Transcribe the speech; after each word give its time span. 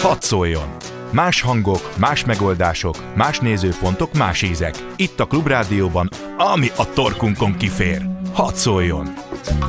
Hadd 0.00 0.20
szóljon! 0.20 0.76
Más 1.10 1.42
hangok, 1.42 1.92
más 1.98 2.24
megoldások, 2.24 2.94
más 3.14 3.38
nézőpontok, 3.38 4.12
más 4.12 4.42
ízek. 4.42 4.74
Itt 4.96 5.20
a 5.20 5.24
Klubrádióban, 5.24 6.08
ami 6.36 6.70
a 6.76 6.92
torkunkon 6.92 7.56
kifér. 7.56 8.06
Hadd 8.32 8.54
szóljon! 8.54 9.14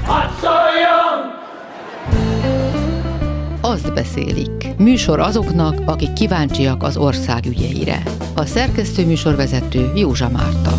Hadd 0.05 0.29
szóljon! 0.41 1.39
Azt 3.61 3.93
beszélik. 3.93 4.67
Műsor 4.77 5.19
azoknak, 5.19 5.81
akik 5.85 6.13
kíváncsiak 6.13 6.83
az 6.83 6.97
ország 6.97 7.45
ügyeire. 7.45 8.03
A 8.35 8.45
szerkesztő 8.45 9.05
műsorvezető 9.05 9.91
Józsa 9.95 10.29
Márta. 10.29 10.77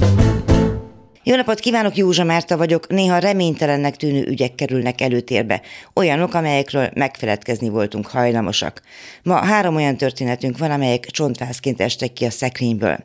Jó 1.25 1.37
napot 1.37 1.61
kívánok, 1.61 1.97
Józsa 1.97 2.25
Márta 2.25 2.57
vagyok. 2.57 2.89
Néha 2.89 3.19
reménytelennek 3.19 3.97
tűnő 3.97 4.25
ügyek 4.27 4.55
kerülnek 4.55 5.01
előtérbe. 5.01 5.61
Olyanok, 5.95 6.35
amelyekről 6.35 6.91
megfeledkezni 6.95 7.69
voltunk 7.69 8.07
hajlamosak. 8.07 8.83
Ma 9.23 9.35
három 9.35 9.75
olyan 9.75 9.97
történetünk 9.97 10.59
van, 10.59 10.71
amelyek 10.71 11.07
csontvászként 11.07 11.81
estek 11.81 12.13
ki 12.13 12.25
a 12.25 12.31
szekrényből. 12.31 12.99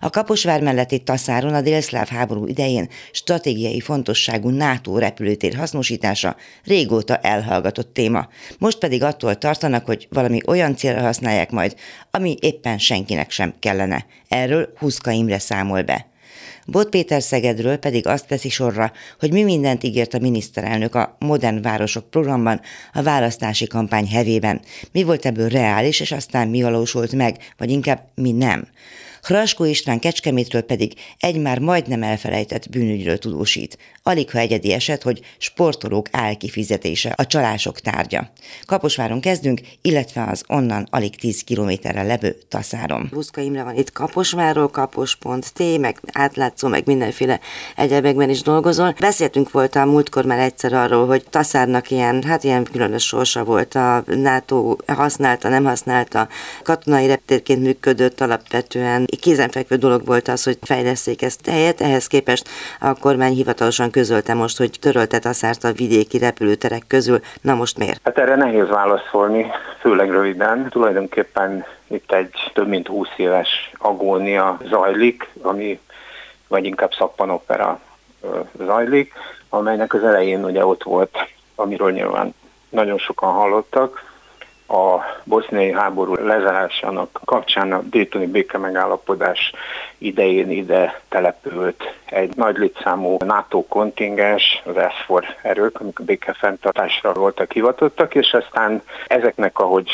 A 0.00 0.10
Kaposvár 0.10 0.60
melletti 0.62 0.98
Taszáron 0.98 1.54
a 1.54 1.60
délszláv 1.60 2.08
háború 2.08 2.46
idején 2.46 2.88
stratégiai 3.12 3.80
fontosságú 3.80 4.48
NATO 4.48 4.98
repülőtér 4.98 5.54
hasznosítása 5.54 6.36
régóta 6.64 7.16
elhallgatott 7.16 7.94
téma. 7.94 8.28
Most 8.58 8.78
pedig 8.78 9.02
attól 9.02 9.38
tartanak, 9.38 9.86
hogy 9.86 10.06
valami 10.10 10.40
olyan 10.46 10.76
célra 10.76 11.00
használják 11.00 11.50
majd, 11.50 11.74
ami 12.10 12.36
éppen 12.40 12.78
senkinek 12.78 13.30
sem 13.30 13.54
kellene. 13.58 14.06
Erről 14.28 14.72
Huszka 14.78 15.10
Imre 15.10 15.38
számol 15.38 15.82
be. 15.82 16.12
Bot 16.66 16.88
Péter 16.88 17.22
Szegedről 17.22 17.76
pedig 17.76 18.06
azt 18.06 18.26
teszi 18.26 18.48
sorra, 18.48 18.92
hogy 19.18 19.32
mi 19.32 19.42
mindent 19.42 19.84
ígért 19.84 20.14
a 20.14 20.18
miniszterelnök 20.18 20.94
a 20.94 21.16
Modern 21.18 21.62
Városok 21.62 22.10
programban 22.10 22.60
a 22.92 23.02
választási 23.02 23.66
kampány 23.66 24.06
hevében. 24.06 24.60
Mi 24.92 25.02
volt 25.02 25.26
ebből 25.26 25.48
reális, 25.48 26.00
és 26.00 26.12
aztán 26.12 26.48
mi 26.48 26.62
valósult 26.62 27.12
meg, 27.12 27.36
vagy 27.56 27.70
inkább 27.70 28.08
mi 28.14 28.32
nem. 28.32 28.68
Hraskó 29.24 29.64
István 29.64 29.98
Kecskemétről 29.98 30.62
pedig 30.62 30.92
egy 31.18 31.40
már 31.40 31.58
majdnem 31.58 32.02
elfelejtett 32.02 32.70
bűnügyről 32.70 33.18
tudósít. 33.18 33.78
Alig 34.02 34.30
ha 34.30 34.38
egyedi 34.38 34.72
eset, 34.72 35.02
hogy 35.02 35.20
sportolók 35.38 36.06
álkifizetése 36.10 37.12
a 37.16 37.26
csalások 37.26 37.80
tárgya. 37.80 38.30
Kaposváron 38.66 39.20
kezdünk, 39.20 39.60
illetve 39.82 40.26
az 40.30 40.44
onnan 40.48 40.86
alig 40.90 41.16
10 41.16 41.42
kilométerre 41.42 42.02
levő 42.02 42.36
Taszáron. 42.48 43.08
Buszka 43.12 43.40
Imre 43.40 43.62
van 43.62 43.76
itt 43.76 43.92
Kaposvárról, 43.92 44.68
kapos.t, 44.68 45.78
meg 45.80 46.00
átlátszó, 46.12 46.68
meg 46.68 46.86
mindenféle 46.86 47.40
egyebekben 47.76 48.30
is 48.30 48.42
dolgozol. 48.42 48.94
Beszéltünk 49.00 49.50
volt 49.50 49.74
a 49.74 49.84
múltkor 49.84 50.24
már 50.24 50.38
egyszer 50.38 50.72
arról, 50.72 51.06
hogy 51.06 51.24
Taszárnak 51.30 51.90
ilyen, 51.90 52.22
hát 52.22 52.44
ilyen 52.44 52.64
különös 52.72 53.06
sorsa 53.06 53.44
volt. 53.44 53.74
A 53.74 54.04
NATO 54.06 54.76
használta, 54.86 55.48
nem 55.48 55.64
használta, 55.64 56.28
katonai 56.62 57.06
reptérként 57.06 57.62
működött 57.62 58.20
alapvetően 58.20 59.06
kézenfekvő 59.16 59.76
dolog 59.76 60.06
volt 60.06 60.28
az, 60.28 60.44
hogy 60.44 60.58
fejleszték 60.62 61.22
ezt 61.22 61.46
helyet, 61.46 61.80
ehhez 61.80 62.06
képest 62.06 62.48
a 62.80 62.94
kormány 62.94 63.32
hivatalosan 63.32 63.90
közölte 63.90 64.34
most, 64.34 64.58
hogy 64.58 64.76
törölte 64.80 65.18
taszárt 65.18 65.64
a 65.64 65.72
vidéki 65.72 66.18
repülőterek 66.18 66.82
közül. 66.86 67.20
Na 67.40 67.54
most 67.54 67.78
miért? 67.78 68.00
Hát 68.04 68.18
erre 68.18 68.36
nehéz 68.36 68.68
válaszolni, 68.68 69.50
főleg 69.80 70.10
röviden. 70.10 70.68
Tulajdonképpen 70.68 71.64
itt 71.86 72.12
egy 72.12 72.50
több 72.54 72.68
mint 72.68 72.86
20 72.86 73.08
éves 73.16 73.72
agónia 73.78 74.58
zajlik, 74.68 75.28
ami 75.42 75.80
vagy 76.48 76.64
inkább 76.64 76.92
szappanopera 76.92 77.80
zajlik, 78.58 79.12
amelynek 79.48 79.94
az 79.94 80.04
elején 80.04 80.44
ugye 80.44 80.66
ott 80.66 80.82
volt, 80.82 81.16
amiről 81.54 81.92
nyilván 81.92 82.34
nagyon 82.68 82.98
sokan 82.98 83.32
hallottak, 83.32 84.13
a 84.74 85.04
boszniai 85.24 85.72
háború 85.72 86.14
lezárásának 86.14 87.20
kapcsán 87.24 87.72
a 87.72 87.82
Daytoni 87.82 88.26
béke 88.26 88.58
megállapodás 88.58 89.52
idején 89.98 90.50
ide 90.50 91.00
települt 91.08 91.94
egy 92.04 92.36
nagy 92.36 92.56
létszámú 92.56 93.16
NATO 93.24 93.62
kontingens, 93.68 94.62
az 94.64 94.76
ESZFOR 94.76 95.24
erők, 95.42 95.80
amik 95.80 95.98
a 95.98 96.04
békefenntartásra 96.04 97.12
voltak 97.12 97.52
hivatottak, 97.52 98.14
és 98.14 98.32
aztán 98.32 98.82
ezeknek, 99.06 99.58
ahogy 99.58 99.90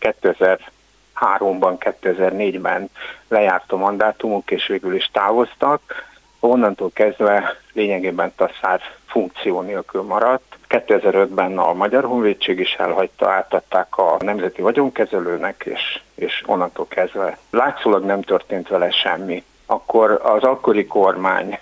2003-ban, 0.00 1.94
2004-ben 2.02 2.90
lejárt 3.28 3.72
a 3.72 3.76
mandátumuk, 3.76 4.50
és 4.50 4.66
végül 4.66 4.94
is 4.94 5.10
távoztak, 5.12 6.04
onnantól 6.40 6.90
kezdve 6.92 7.56
lényegében 7.72 8.32
Tasszár 8.36 8.80
funkció 9.06 9.60
nélkül 9.60 10.02
maradt. 10.02 10.55
2005-ben 10.68 11.58
a 11.58 11.72
Magyar 11.72 12.04
Honvédség 12.04 12.58
is 12.58 12.74
elhagyta, 12.74 13.30
átadták 13.30 13.98
a 13.98 14.16
Nemzeti 14.20 14.62
Vagyonkezelőnek, 14.62 15.62
és, 15.64 16.00
és 16.14 16.42
onnantól 16.46 16.86
kezdve 16.88 17.38
látszólag 17.50 18.04
nem 18.04 18.22
történt 18.22 18.68
vele 18.68 18.90
semmi. 18.90 19.44
Akkor 19.66 20.20
az 20.22 20.42
akkori 20.42 20.86
kormány 20.86 21.58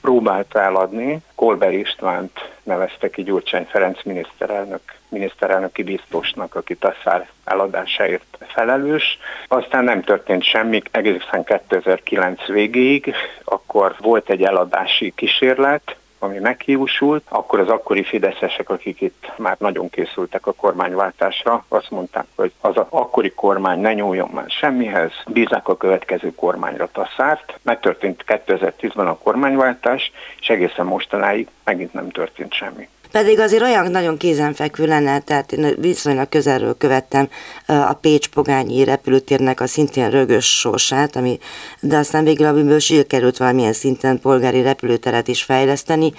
próbálta 0.00 0.60
eladni, 0.60 1.18
Kolber 1.34 1.72
Istvánt 1.72 2.50
nevezte 2.62 3.10
ki 3.10 3.22
Gyurcsány 3.22 3.64
Ferenc 3.64 4.04
miniszterelnök, 4.04 4.80
miniszterelnöki 5.08 5.82
biztosnak, 5.82 6.54
aki 6.54 6.74
Tasszár 6.74 7.28
eladásáért 7.44 8.38
felelős. 8.46 9.18
Aztán 9.48 9.84
nem 9.84 10.02
történt 10.02 10.42
semmi 10.42 10.82
egészen 10.90 11.44
2009 11.44 12.46
végéig, 12.46 13.14
akkor 13.44 13.94
volt 13.98 14.30
egy 14.30 14.42
eladási 14.42 15.12
kísérlet, 15.16 15.96
ami 16.18 16.38
meghiúsult, 16.38 17.22
akkor 17.28 17.60
az 17.60 17.68
akkori 17.68 18.02
fideszesek, 18.02 18.70
akik 18.70 19.00
itt 19.00 19.32
már 19.36 19.56
nagyon 19.58 19.90
készültek 19.90 20.46
a 20.46 20.52
kormányváltásra, 20.52 21.64
azt 21.68 21.90
mondták, 21.90 22.26
hogy 22.34 22.52
az 22.60 22.76
a 22.76 22.86
akkori 22.90 23.30
kormány 23.30 23.80
ne 23.80 23.92
nyúljon 23.92 24.30
már 24.32 24.50
semmihez, 24.50 25.12
bízzák 25.26 25.68
a 25.68 25.76
következő 25.76 26.34
kormányra 26.34 26.88
tasszárt. 26.92 27.58
Megtörtént 27.62 28.24
2010-ben 28.26 29.06
a 29.06 29.18
kormánywáltás, 29.18 30.12
és 30.40 30.48
egészen 30.48 30.86
mostanáig 30.86 31.48
megint 31.64 31.92
nem 31.92 32.10
történt 32.10 32.52
semmi. 32.52 32.88
Pedig 33.16 33.40
azért 33.40 33.62
olyan 33.62 33.90
nagyon 33.90 34.16
kézenfekvő 34.16 34.86
lenne, 34.86 35.18
tehát 35.20 35.52
én 35.52 35.74
viszonylag 35.80 36.28
közelről 36.28 36.76
követtem 36.78 37.28
a 37.66 37.92
Pécs-Pogányi 37.92 38.84
repülőtérnek 38.84 39.60
a 39.60 39.66
szintén 39.66 40.10
rögös 40.10 40.58
sorsát, 40.58 41.16
ami, 41.16 41.38
de 41.80 41.96
aztán 41.96 42.24
végül 42.24 42.46
amiből 42.46 42.78
sikerült 42.78 43.36
valamilyen 43.36 43.72
szinten 43.72 44.20
polgári 44.20 44.62
repülőteret 44.62 45.28
is 45.28 45.42
fejleszteni, 45.42 46.12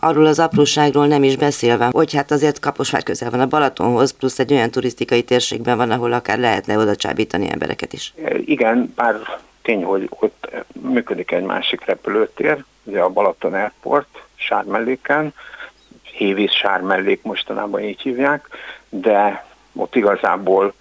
arról 0.00 0.26
az 0.26 0.38
apróságról 0.38 1.06
nem 1.06 1.22
is 1.22 1.36
beszélve, 1.36 1.88
hogy 1.92 2.14
hát 2.14 2.30
azért 2.30 2.60
Kaposvár 2.60 3.02
közel 3.02 3.30
van 3.30 3.40
a 3.40 3.46
Balatonhoz, 3.46 4.10
plusz 4.10 4.38
egy 4.38 4.52
olyan 4.52 4.70
turisztikai 4.70 5.22
térségben 5.22 5.76
van, 5.76 5.90
ahol 5.90 6.12
akár 6.12 6.38
lehetne 6.38 6.78
oda 6.78 6.96
csábítani 6.96 7.50
embereket 7.50 7.92
is. 7.92 8.14
Igen, 8.44 8.92
bár 8.96 9.14
tény, 9.62 9.84
hogy 9.84 10.08
ott 10.10 10.48
működik 10.72 11.30
egy 11.32 11.44
másik 11.44 11.84
repülőtér, 11.84 12.64
ugye 12.84 13.00
a 13.00 13.08
Balaton 13.08 13.54
Airport, 13.54 14.08
Sármelléken, 14.34 15.34
hévíz 16.16 16.52
sármellék 16.52 17.22
mostanában 17.22 17.80
így 17.80 18.00
hívják, 18.00 18.48
de 18.88 19.44
ott 19.72 19.94
igazából 19.94 20.72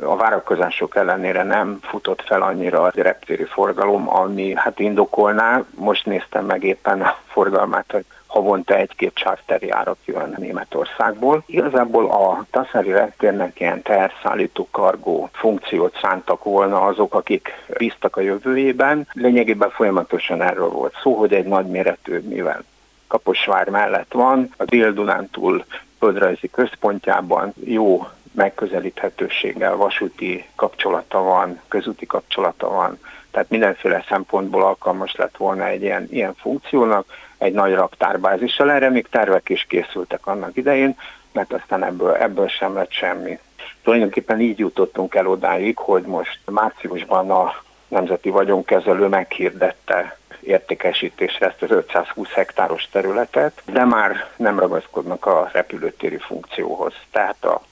a 0.00 0.16
várakozások 0.16 0.96
ellenére 0.96 1.42
nem 1.42 1.78
futott 1.82 2.22
fel 2.22 2.42
annyira 2.42 2.82
a 2.82 2.92
reptéri 2.94 3.44
forgalom, 3.44 4.08
ami 4.08 4.54
hát 4.54 4.78
indokolná. 4.78 5.64
Most 5.74 6.06
néztem 6.06 6.44
meg 6.44 6.64
éppen 6.64 7.02
a 7.02 7.16
forgalmát, 7.26 7.92
hogy 7.92 8.04
havonta 8.26 8.74
egy-két 8.74 9.14
charterjárat 9.14 9.96
jön 10.04 10.34
Németországból. 10.38 11.42
Igazából 11.46 12.10
a 12.10 12.44
Tasszári 12.50 12.90
reptérnek 12.90 13.60
ilyen 13.60 13.82
terszállító 13.82 14.68
kargó 14.70 15.28
funkciót 15.32 15.98
szántak 16.02 16.44
volna 16.44 16.82
azok, 16.82 17.14
akik 17.14 17.48
bíztak 17.78 18.16
a 18.16 18.20
jövőjében. 18.20 19.08
Lényegében 19.12 19.70
folyamatosan 19.70 20.42
erről 20.42 20.68
volt 20.68 20.94
szó, 21.02 21.14
hogy 21.14 21.32
egy 21.32 21.46
nagyméretű, 21.46 22.18
mivel 22.28 22.64
Kaposvár 23.08 23.68
mellett 23.68 24.12
van, 24.12 24.54
a 24.56 24.64
Dél-Dunántúl 24.64 25.64
földrajzi 25.98 26.50
központjában 26.50 27.52
jó 27.64 28.08
megközelíthetőséggel 28.32 29.76
vasúti 29.76 30.44
kapcsolata 30.54 31.22
van, 31.22 31.60
közúti 31.68 32.06
kapcsolata 32.06 32.68
van, 32.68 32.98
tehát 33.30 33.50
mindenféle 33.50 34.04
szempontból 34.08 34.62
alkalmas 34.62 35.14
lett 35.14 35.36
volna 35.36 35.66
egy 35.66 35.82
ilyen, 35.82 36.06
ilyen 36.10 36.34
funkciónak, 36.34 37.06
egy 37.38 37.52
nagy 37.52 37.74
raktárbázissal. 37.74 38.70
Erre 38.70 38.90
még 38.90 39.06
tervek 39.10 39.48
is 39.48 39.66
készültek 39.68 40.26
annak 40.26 40.56
idején, 40.56 40.96
mert 41.32 41.52
aztán 41.52 41.84
ebből, 41.84 42.14
ebből 42.14 42.48
sem 42.48 42.74
lett 42.74 42.92
semmi. 42.92 43.38
Tulajdonképpen 43.82 44.40
így 44.40 44.58
jutottunk 44.58 45.14
el 45.14 45.26
odáig, 45.26 45.76
hogy 45.76 46.02
most 46.02 46.38
márciusban 46.44 47.30
a 47.30 47.62
Nemzeti 47.88 48.30
Vagyonkezelő 48.30 49.06
meghirdette 49.06 50.17
értékesítésre 50.40 51.46
ezt 51.46 51.62
az 51.62 51.70
520 51.70 52.28
hektáros 52.30 52.88
területet, 52.92 53.62
de 53.64 53.84
már 53.84 54.28
nem 54.36 54.58
ragaszkodnak 54.58 55.26
a 55.26 55.50
repülőtéri 55.52 56.18
funkcióhoz. 56.18 56.92
Tehát 57.10 57.44
a 57.44 57.62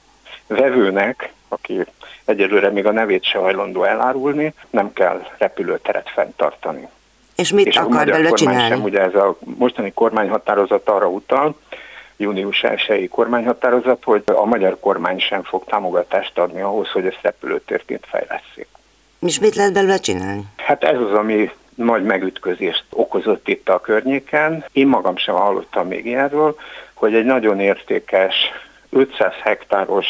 vevőnek, 0.46 1.32
aki 1.48 1.84
egyelőre 2.24 2.70
még 2.70 2.86
a 2.86 2.92
nevét 2.92 3.24
se 3.24 3.38
hajlandó 3.38 3.84
elárulni, 3.84 4.54
nem 4.70 4.92
kell 4.92 5.22
repülőteret 5.38 6.10
fenntartani. 6.10 6.88
És 7.36 7.52
mit 7.52 7.66
és 7.66 7.76
akar 7.76 8.06
belőle 8.06 8.30
csinálni? 8.30 8.68
Sem, 8.68 8.82
ugye 8.82 9.00
ez 9.00 9.14
a 9.14 9.36
mostani 9.40 9.92
kormányhatározat 9.92 10.88
arra 10.88 11.08
utal, 11.08 11.56
június 12.16 12.62
1 12.62 13.08
kormányhatározat, 13.08 14.04
hogy 14.04 14.22
a 14.26 14.44
magyar 14.44 14.76
kormány 14.80 15.18
sem 15.18 15.42
fog 15.42 15.64
támogatást 15.64 16.38
adni 16.38 16.60
ahhoz, 16.60 16.88
hogy 16.88 17.06
ezt 17.06 17.18
repülőtérként 17.22 18.06
fejleszik. 18.06 18.68
És 19.20 19.38
mit 19.38 19.54
lehet 19.54 19.72
belőle 19.72 19.98
csinálni? 19.98 20.44
Hát 20.56 20.84
ez 20.84 21.00
az, 21.00 21.12
ami 21.12 21.50
nagy 21.76 22.02
megütközést 22.02 22.84
okozott 22.90 23.48
itt 23.48 23.68
a 23.68 23.80
környéken. 23.80 24.64
Én 24.72 24.86
magam 24.86 25.16
sem 25.16 25.34
hallottam 25.34 25.86
még 25.86 26.06
ilyenről, 26.06 26.56
hogy 26.94 27.14
egy 27.14 27.24
nagyon 27.24 27.60
értékes 27.60 28.34
500 28.90 29.32
hektáros 29.42 30.06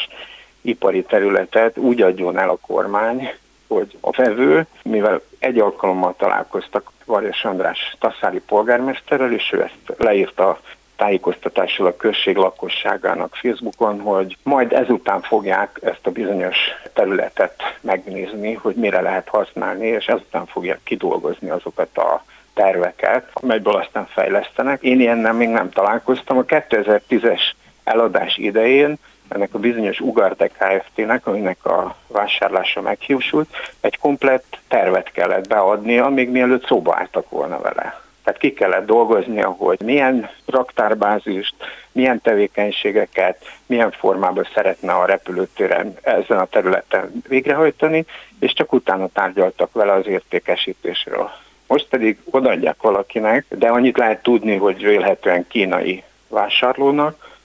ipari 0.60 1.02
területet 1.02 1.78
úgy 1.78 2.02
adjon 2.02 2.38
el 2.38 2.48
a 2.48 2.58
kormány, 2.66 3.32
hogy 3.66 3.96
a 4.00 4.10
vevő, 4.10 4.66
mivel 4.82 5.20
egy 5.38 5.58
alkalommal 5.58 6.14
találkoztak 6.18 6.90
Varjas 7.04 7.44
András 7.44 7.96
tasszári 7.98 8.40
polgármesterrel, 8.40 9.32
és 9.32 9.52
ő 9.52 9.62
ezt 9.62 9.98
leírta 9.98 10.60
tájékoztatással 10.96 11.86
a 11.86 11.96
község 11.96 12.36
lakosságának 12.36 13.34
Facebookon, 13.34 14.00
hogy 14.00 14.36
majd 14.42 14.72
ezután 14.72 15.20
fogják 15.20 15.78
ezt 15.82 16.06
a 16.06 16.10
bizonyos 16.10 16.56
területet 16.92 17.62
megnézni, 17.80 18.52
hogy 18.52 18.74
mire 18.74 19.00
lehet 19.00 19.28
használni, 19.28 19.86
és 19.86 20.06
ezután 20.06 20.46
fogják 20.46 20.80
kidolgozni 20.84 21.48
azokat 21.50 21.98
a 21.98 22.24
terveket, 22.54 23.30
amelyből 23.32 23.74
aztán 23.74 24.06
fejlesztenek. 24.06 24.82
Én 24.82 25.00
ilyennel 25.00 25.32
még 25.32 25.48
nem 25.48 25.70
találkoztam. 25.70 26.38
A 26.38 26.44
2010-es 26.44 27.40
eladás 27.84 28.36
idején 28.36 28.96
ennek 29.28 29.54
a 29.54 29.58
bizonyos 29.58 30.00
Ugarte 30.00 30.48
Kft-nek, 30.48 31.26
aminek 31.26 31.64
a 31.64 31.96
vásárlása 32.06 32.80
meghiúsult, 32.80 33.48
egy 33.80 33.98
komplett 33.98 34.58
tervet 34.68 35.12
kellett 35.12 35.48
beadnia, 35.48 36.08
még 36.08 36.30
mielőtt 36.30 36.66
szóba 36.66 36.96
álltak 36.96 37.30
volna 37.30 37.60
vele. 37.60 38.05
Tehát 38.26 38.40
ki 38.40 38.52
kellett 38.52 38.86
dolgoznia, 38.86 39.48
hogy 39.48 39.80
milyen 39.80 40.30
raktárbázist, 40.46 41.54
milyen 41.92 42.20
tevékenységeket, 42.20 43.38
milyen 43.66 43.90
formában 43.90 44.48
szeretne 44.54 44.92
a 44.92 45.04
repülőtéren 45.04 45.96
ezen 46.02 46.38
a 46.38 46.44
területen 46.44 47.22
végrehajtani, 47.28 48.04
és 48.40 48.52
csak 48.52 48.72
utána 48.72 49.08
tárgyaltak 49.08 49.72
vele 49.72 49.92
az 49.92 50.06
értékesítésről. 50.06 51.30
Most 51.66 51.86
pedig 51.88 52.18
odaadják 52.30 52.82
valakinek, 52.82 53.44
de 53.48 53.68
annyit 53.68 53.98
lehet 53.98 54.22
tudni, 54.22 54.56
hogy 54.56 54.82
vélhetően 54.82 55.46
kínai 55.48 56.02
vásárlónak, 56.28 57.38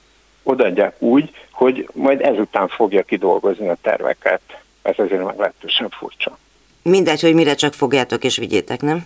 odaadják 0.43 1.01
úgy, 1.01 1.29
hogy 1.51 1.89
majd 1.93 2.21
ezután 2.21 2.67
fogja 2.67 3.03
kidolgozni 3.03 3.67
a 3.67 3.77
terveket. 3.81 4.41
Ez 4.81 4.93
azért 4.97 5.25
meglehetősen 5.25 5.89
furcsa. 5.89 6.37
Mindegy, 6.81 7.21
hogy 7.21 7.33
mire 7.33 7.53
csak 7.53 7.73
fogjátok 7.73 8.23
és 8.23 8.37
vigyétek, 8.37 8.81
nem? 8.81 9.05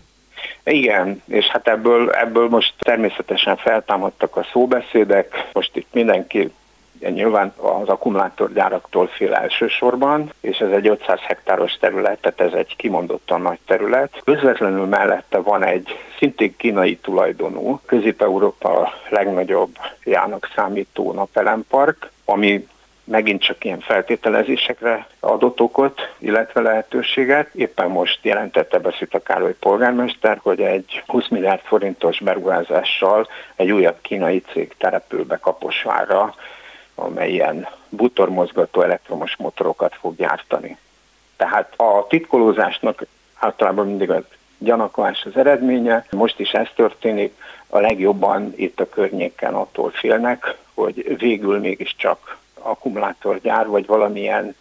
Igen, 0.63 1.21
és 1.27 1.45
hát 1.45 1.67
ebből, 1.67 2.11
ebből 2.11 2.49
most 2.49 2.73
természetesen 2.79 3.55
feltámadtak 3.57 4.35
a 4.35 4.47
szóbeszédek, 4.51 5.49
most 5.53 5.75
itt 5.75 5.93
mindenki 5.93 6.51
ugye 6.99 7.09
nyilván 7.09 7.53
az 7.57 7.87
akkumulátorgyáraktól 7.87 9.07
fél 9.07 9.33
elsősorban, 9.33 10.33
és 10.41 10.57
ez 10.57 10.69
egy 10.69 10.87
500 10.87 11.19
hektáros 11.19 11.77
terület, 11.77 12.19
tehát 12.21 12.53
ez 12.53 12.59
egy 12.59 12.75
kimondottan 12.75 13.41
nagy 13.41 13.59
terület. 13.65 14.21
Közvetlenül 14.23 14.85
mellette 14.85 15.37
van 15.37 15.63
egy 15.63 15.99
szintén 16.17 16.55
kínai 16.57 16.97
tulajdonú, 16.97 17.79
Közép-Európa 17.85 18.93
legnagyobb 19.09 19.75
jának 20.03 20.51
számító 20.55 21.13
napelempark, 21.13 22.11
ami 22.25 22.67
megint 23.05 23.41
csak 23.41 23.63
ilyen 23.63 23.79
feltételezésekre 23.79 25.07
adott 25.19 25.59
okot, 25.59 26.13
illetve 26.17 26.61
lehetőséget. 26.61 27.53
Éppen 27.53 27.89
most 27.89 28.19
jelentette 28.21 28.79
be 28.79 28.93
a 29.11 29.19
Károly 29.19 29.53
polgármester, 29.53 30.39
hogy 30.41 30.61
egy 30.61 31.03
20 31.07 31.27
milliárd 31.27 31.61
forintos 31.63 32.19
beruházással 32.19 33.27
egy 33.55 33.71
újabb 33.71 33.97
kínai 34.01 34.43
cég 34.51 34.75
terepül 34.77 35.23
be 35.23 35.37
Kaposvárra, 35.37 36.35
amely 36.95 37.31
ilyen 37.31 37.67
butormozgató 37.89 38.81
elektromos 38.81 39.35
motorokat 39.37 39.95
fog 39.99 40.15
gyártani. 40.15 40.77
Tehát 41.37 41.73
a 41.75 42.07
titkolózásnak 42.07 43.05
általában 43.39 43.87
mindig 43.87 44.11
a 44.11 44.23
gyanaklás 44.57 45.25
az 45.25 45.37
eredménye. 45.37 46.05
Most 46.11 46.39
is 46.39 46.51
ez 46.51 46.67
történik. 46.75 47.33
A 47.67 47.79
legjobban 47.79 48.53
itt 48.55 48.79
a 48.79 48.89
környéken 48.89 49.53
attól 49.53 49.89
félnek, 49.89 50.55
hogy 50.73 51.17
végül 51.17 51.59
mégiscsak 51.59 52.37
akkumulátorgyár, 52.65 53.67
vagy 53.67 53.85
valamilyen 53.85 54.55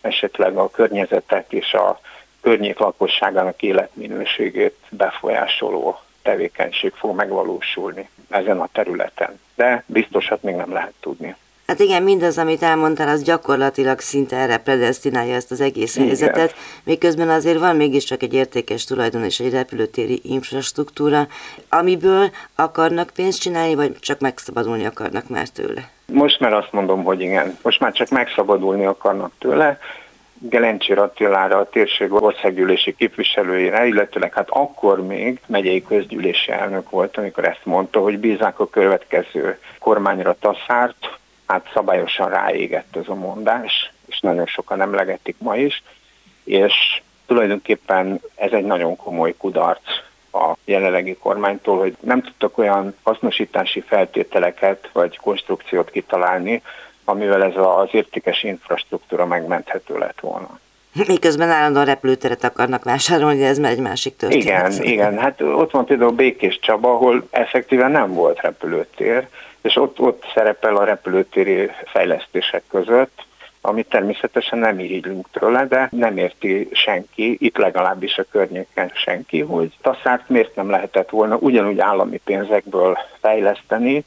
esetleg 0.00 0.56
a 0.56 0.70
környezetet 0.70 1.52
és 1.52 1.72
a 1.72 2.00
környék 2.40 2.78
lakosságának 2.78 3.62
életminőségét 3.62 4.76
befolyásoló 4.90 5.98
tevékenység 6.22 6.92
fog 6.92 7.16
megvalósulni 7.16 8.08
ezen 8.28 8.60
a 8.60 8.68
területen. 8.72 9.40
De 9.54 9.84
biztosat 9.86 10.42
még 10.42 10.54
nem 10.54 10.72
lehet 10.72 10.92
tudni. 11.00 11.36
Hát 11.66 11.78
igen, 11.78 12.02
mindaz, 12.02 12.38
amit 12.38 12.62
elmondtál, 12.62 13.08
az 13.08 13.22
gyakorlatilag 13.22 14.00
szinte 14.00 14.36
erre 14.36 14.58
predestinálja 14.58 15.34
ezt 15.34 15.50
az 15.50 15.60
egész 15.60 15.96
igen. 15.96 16.06
helyzetet, 16.06 16.54
miközben 16.82 17.28
azért 17.28 17.58
van 17.58 17.76
mégiscsak 17.76 18.22
egy 18.22 18.34
értékes 18.34 18.84
tulajdon 18.84 19.24
és 19.24 19.40
egy 19.40 19.52
repülőtéri 19.52 20.20
infrastruktúra, 20.22 21.28
amiből 21.68 22.30
akarnak 22.54 23.10
pénzt 23.14 23.40
csinálni, 23.40 23.74
vagy 23.74 23.98
csak 23.98 24.20
megszabadulni 24.20 24.84
akarnak 24.84 25.28
már 25.28 25.48
tőle? 25.48 25.93
Most 26.06 26.40
már 26.40 26.52
azt 26.52 26.72
mondom, 26.72 27.04
hogy 27.04 27.20
igen. 27.20 27.58
Most 27.62 27.80
már 27.80 27.92
csak 27.92 28.08
megszabadulni 28.08 28.84
akarnak 28.84 29.32
tőle. 29.38 29.78
Gelencsér 30.38 30.98
Attilára, 30.98 31.58
a 31.58 31.68
térség 31.68 32.12
országgyűlési 32.12 32.94
képviselőjére, 32.94 33.86
illetőleg 33.86 34.34
hát 34.34 34.50
akkor 34.50 35.06
még 35.06 35.40
megyei 35.46 35.82
közgyűlési 35.82 36.50
elnök 36.50 36.90
volt, 36.90 37.16
amikor 37.16 37.44
ezt 37.44 37.64
mondta, 37.64 38.00
hogy 38.00 38.18
bízák 38.18 38.60
a 38.60 38.68
következő 38.68 39.58
kormányra 39.78 40.36
Taszárt, 40.40 41.18
hát 41.46 41.70
szabályosan 41.74 42.28
ráégett 42.28 42.96
ez 42.96 43.08
a 43.08 43.14
mondás, 43.14 43.92
és 44.06 44.20
nagyon 44.20 44.46
sokan 44.46 44.80
emlegetik 44.80 45.36
ma 45.38 45.56
is, 45.56 45.82
és 46.44 47.02
tulajdonképpen 47.26 48.20
ez 48.34 48.52
egy 48.52 48.64
nagyon 48.64 48.96
komoly 48.96 49.34
kudarc 49.36 49.82
a 50.34 50.56
jelenlegi 50.64 51.16
kormánytól, 51.16 51.78
hogy 51.78 51.96
nem 52.00 52.22
tudtak 52.22 52.58
olyan 52.58 52.94
hasznosítási 53.02 53.80
feltételeket 53.80 54.90
vagy 54.92 55.16
konstrukciót 55.16 55.90
kitalálni, 55.90 56.62
amivel 57.04 57.44
ez 57.44 57.56
az 57.56 57.88
értékes 57.92 58.42
infrastruktúra 58.42 59.26
megmenthető 59.26 59.98
lett 59.98 60.20
volna. 60.20 60.58
Miközben 61.06 61.50
állandóan 61.50 61.84
repülőteret 61.84 62.44
akarnak 62.44 62.84
vásárolni, 62.84 63.44
ez 63.44 63.58
már 63.58 63.70
egy 63.70 63.80
másik 63.80 64.16
történet. 64.16 64.72
Igen, 64.72 64.82
igen. 64.82 65.18
Hát 65.18 65.40
ott 65.40 65.70
van 65.70 65.84
például 65.84 66.10
Békés 66.10 66.58
Csaba, 66.58 66.92
ahol 66.92 67.26
effektíven 67.30 67.90
nem 67.90 68.14
volt 68.14 68.40
repülőtér, 68.40 69.26
és 69.62 69.76
ott, 69.76 69.98
ott 69.98 70.24
szerepel 70.34 70.76
a 70.76 70.84
repülőtéri 70.84 71.70
fejlesztések 71.84 72.62
között, 72.68 73.24
amit 73.66 73.88
természetesen 73.88 74.58
nem 74.58 74.78
irigylünk 74.78 75.26
tőle, 75.30 75.66
de 75.66 75.88
nem 75.90 76.16
érti 76.16 76.68
senki, 76.72 77.36
itt 77.40 77.56
legalábbis 77.56 78.18
a 78.18 78.24
környéken 78.30 78.90
senki, 78.94 79.40
hogy 79.40 79.76
Taszárt 79.82 80.28
miért 80.28 80.54
nem 80.56 80.70
lehetett 80.70 81.10
volna 81.10 81.36
ugyanúgy 81.36 81.80
állami 81.80 82.20
pénzekből 82.24 82.98
fejleszteni, 83.20 84.04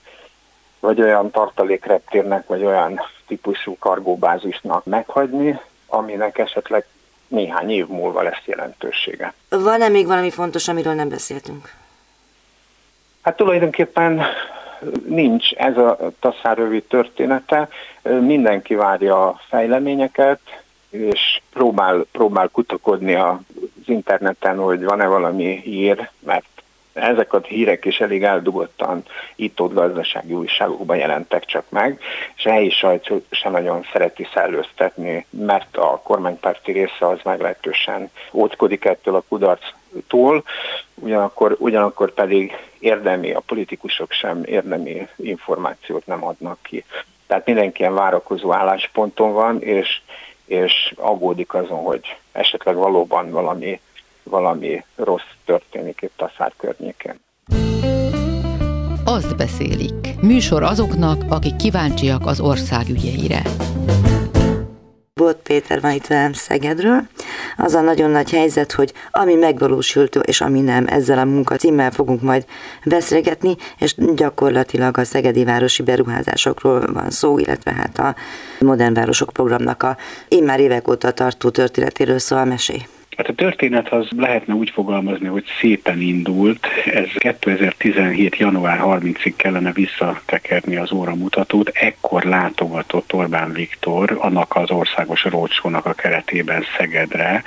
vagy 0.79 1.01
olyan 1.01 1.31
tartalékreptérnek, 1.31 2.47
vagy 2.47 2.63
olyan 2.63 3.01
típusú 3.27 3.77
kargóbázisnak 3.77 4.85
meghagyni, 4.85 5.59
aminek 5.87 6.37
esetleg 6.37 6.85
néhány 7.27 7.69
év 7.69 7.87
múlva 7.87 8.21
lesz 8.21 8.45
jelentősége. 8.45 9.33
Van-e 9.49 9.87
még 9.87 10.07
valami 10.07 10.31
fontos, 10.31 10.67
amiről 10.67 10.93
nem 10.93 11.09
beszéltünk? 11.09 11.73
Hát 13.21 13.35
tulajdonképpen 13.35 14.21
nincs. 15.07 15.51
Ez 15.51 15.77
a 15.77 15.97
taszár 16.19 16.57
rövid 16.57 16.83
története, 16.83 17.67
mindenki 18.01 18.75
várja 18.75 19.27
a 19.27 19.39
fejleményeket, 19.49 20.39
és 20.89 21.41
próbál, 21.53 22.05
próbál 22.11 22.47
kutakodni 22.47 23.13
az 23.15 23.35
interneten, 23.85 24.57
hogy 24.57 24.83
van-e 24.83 25.05
valami 25.05 25.59
hír, 25.63 26.09
mert 26.19 26.45
ezek 26.97 27.33
a 27.33 27.41
hírek 27.47 27.85
is 27.85 27.99
elég 27.99 28.23
eldugottan 28.23 29.03
itt-ott 29.35 29.73
gazdasági 29.73 30.33
újságokban 30.33 30.97
jelentek 30.97 31.45
csak 31.45 31.65
meg, 31.69 31.99
és 32.35 32.45
a 32.45 32.51
helyi 32.51 32.69
sajtó 32.69 33.21
sem 33.31 33.51
nagyon 33.51 33.85
szereti 33.91 34.27
szellőztetni, 34.33 35.25
mert 35.29 35.77
a 35.77 36.01
kormánypárti 36.03 36.71
része 36.71 37.07
az 37.07 37.19
meglehetősen 37.23 38.09
óckodik 38.31 38.85
ettől 38.85 39.15
a 39.15 39.23
kudarctól, 39.27 40.43
ugyanakkor, 40.95 41.55
ugyanakkor 41.59 42.13
pedig 42.13 42.55
érdemi, 42.79 43.31
a 43.31 43.39
politikusok 43.39 44.11
sem 44.11 44.43
érdemi 44.45 45.07
információt 45.15 46.05
nem 46.05 46.25
adnak 46.25 46.57
ki. 46.61 46.83
Tehát 47.27 47.45
mindenki 47.45 47.79
ilyen 47.81 47.93
várakozó 47.93 48.53
állásponton 48.53 49.33
van, 49.33 49.61
és, 49.61 50.01
és 50.45 50.93
aggódik 50.97 51.53
azon, 51.53 51.83
hogy 51.83 52.17
esetleg 52.31 52.75
valóban 52.75 53.31
valami 53.31 53.79
valami 54.29 54.83
rossz 54.95 55.31
történik 55.45 56.01
itt 56.01 56.21
a 56.21 56.31
szár 56.37 56.53
környékén. 56.57 57.19
Azt 59.05 59.37
beszélik. 59.37 60.21
Műsor 60.21 60.63
azoknak, 60.63 61.23
akik 61.29 61.55
kíváncsiak 61.55 62.25
az 62.25 62.39
ország 62.39 62.89
ügyeire. 62.89 63.41
Bot 65.17 65.37
Péter 65.43 65.81
van 65.81 65.91
itt 65.91 66.07
velem 66.07 66.33
Szegedről. 66.33 67.07
Az 67.57 67.73
a 67.73 67.81
nagyon 67.81 68.09
nagy 68.09 68.31
helyzet, 68.31 68.71
hogy 68.71 68.93
ami 69.11 69.33
megvalósult, 69.33 70.15
és 70.15 70.41
ami 70.41 70.61
nem, 70.61 70.85
ezzel 70.87 71.17
a 71.17 71.25
munka 71.25 71.55
címmel 71.55 71.91
fogunk 71.91 72.21
majd 72.21 72.45
beszélgetni, 72.85 73.55
és 73.79 73.95
gyakorlatilag 74.15 74.97
a 74.97 75.03
Szegedi 75.03 75.43
Városi 75.43 75.83
Beruházásokról 75.83 76.93
van 76.93 77.09
szó, 77.09 77.37
illetve 77.37 77.71
hát 77.73 77.99
a 77.99 78.15
Modern 78.59 78.93
Városok 78.93 79.29
programnak 79.29 79.83
a 79.83 79.97
én 80.27 80.43
már 80.43 80.59
évek 80.59 80.87
óta 80.87 81.11
tartó 81.11 81.49
történetéről 81.49 82.19
szól 82.19 82.39
a 82.39 82.45
mesé. 82.45 82.87
Hát 83.17 83.27
a 83.27 83.33
történet 83.33 83.89
az 83.89 84.07
lehetne 84.17 84.53
úgy 84.53 84.69
fogalmazni, 84.69 85.27
hogy 85.27 85.43
szépen 85.59 86.01
indult. 86.01 86.67
Ez 86.85 87.07
2017. 87.13 88.37
január 88.37 88.79
30-ig 88.83 89.33
kellene 89.35 89.71
visszatekerni 89.71 90.75
az 90.75 90.91
óramutatót. 90.91 91.69
Ekkor 91.69 92.23
látogatott 92.23 93.13
Orbán 93.13 93.53
Viktor 93.53 94.17
annak 94.19 94.55
az 94.55 94.71
országos 94.71 95.23
rócsónak 95.23 95.85
a 95.85 95.93
keretében 95.93 96.63
Szegedre, 96.77 97.43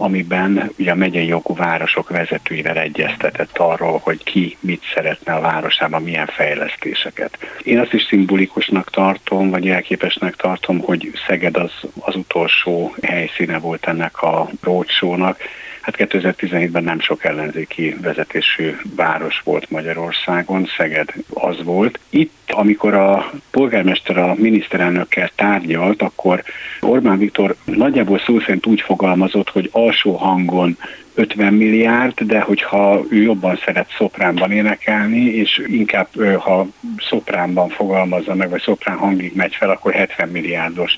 amiben 0.00 0.70
ugye 0.78 0.90
a 0.90 0.94
megyei 0.94 1.26
jogú 1.26 1.54
városok 1.54 2.08
vezetőivel 2.08 2.78
egyeztetett 2.78 3.58
arról, 3.58 4.00
hogy 4.02 4.24
ki 4.24 4.56
mit 4.60 4.82
szeretne 4.94 5.32
a 5.32 5.40
városában, 5.40 6.02
milyen 6.02 6.26
fejlesztéseket. 6.26 7.38
Én 7.62 7.78
azt 7.78 7.92
is 7.92 8.02
szimbolikusnak 8.02 8.90
tartom, 8.90 9.50
vagy 9.50 9.68
elképesnek 9.68 10.36
tartom, 10.36 10.78
hogy 10.78 11.10
Szeged 11.26 11.56
az, 11.56 11.72
az 12.00 12.16
utolsó 12.16 12.94
helyszíne 13.02 13.58
volt 13.58 13.86
ennek 13.86 14.22
a 14.22 14.48
rócsónak, 14.62 15.38
Hát 15.80 15.94
2017-ben 15.98 16.84
nem 16.84 17.00
sok 17.00 17.24
ellenzéki 17.24 17.96
vezetésű 18.02 18.76
város 18.96 19.40
volt 19.44 19.70
Magyarországon, 19.70 20.68
Szeged 20.76 21.08
az 21.34 21.64
volt. 21.64 21.98
Itt, 22.10 22.38
amikor 22.46 22.94
a 22.94 23.30
polgármester 23.50 24.18
a 24.18 24.34
miniszterelnökkel 24.34 25.30
tárgyalt, 25.34 26.02
akkor 26.02 26.42
Orbán 26.80 27.18
Viktor 27.18 27.54
nagyjából 27.64 28.18
szó 28.18 28.40
szerint 28.40 28.66
úgy 28.66 28.80
fogalmazott, 28.80 29.48
hogy 29.50 29.68
alsó 29.72 30.12
hangon 30.12 30.76
50 31.14 31.54
milliárd, 31.54 32.20
de 32.20 32.40
hogyha 32.40 33.04
ő 33.10 33.22
jobban 33.22 33.58
szeret 33.64 33.94
szopránban 33.96 34.52
énekelni, 34.52 35.24
és 35.24 35.62
inkább 35.66 36.08
ha 36.38 36.66
szopránban 36.98 37.68
fogalmazza 37.68 38.34
meg, 38.34 38.50
vagy 38.50 38.62
szoprán 38.62 38.96
hangig 38.96 39.34
megy 39.34 39.54
fel, 39.54 39.70
akkor 39.70 39.92
70 39.92 40.28
milliárdos 40.28 40.96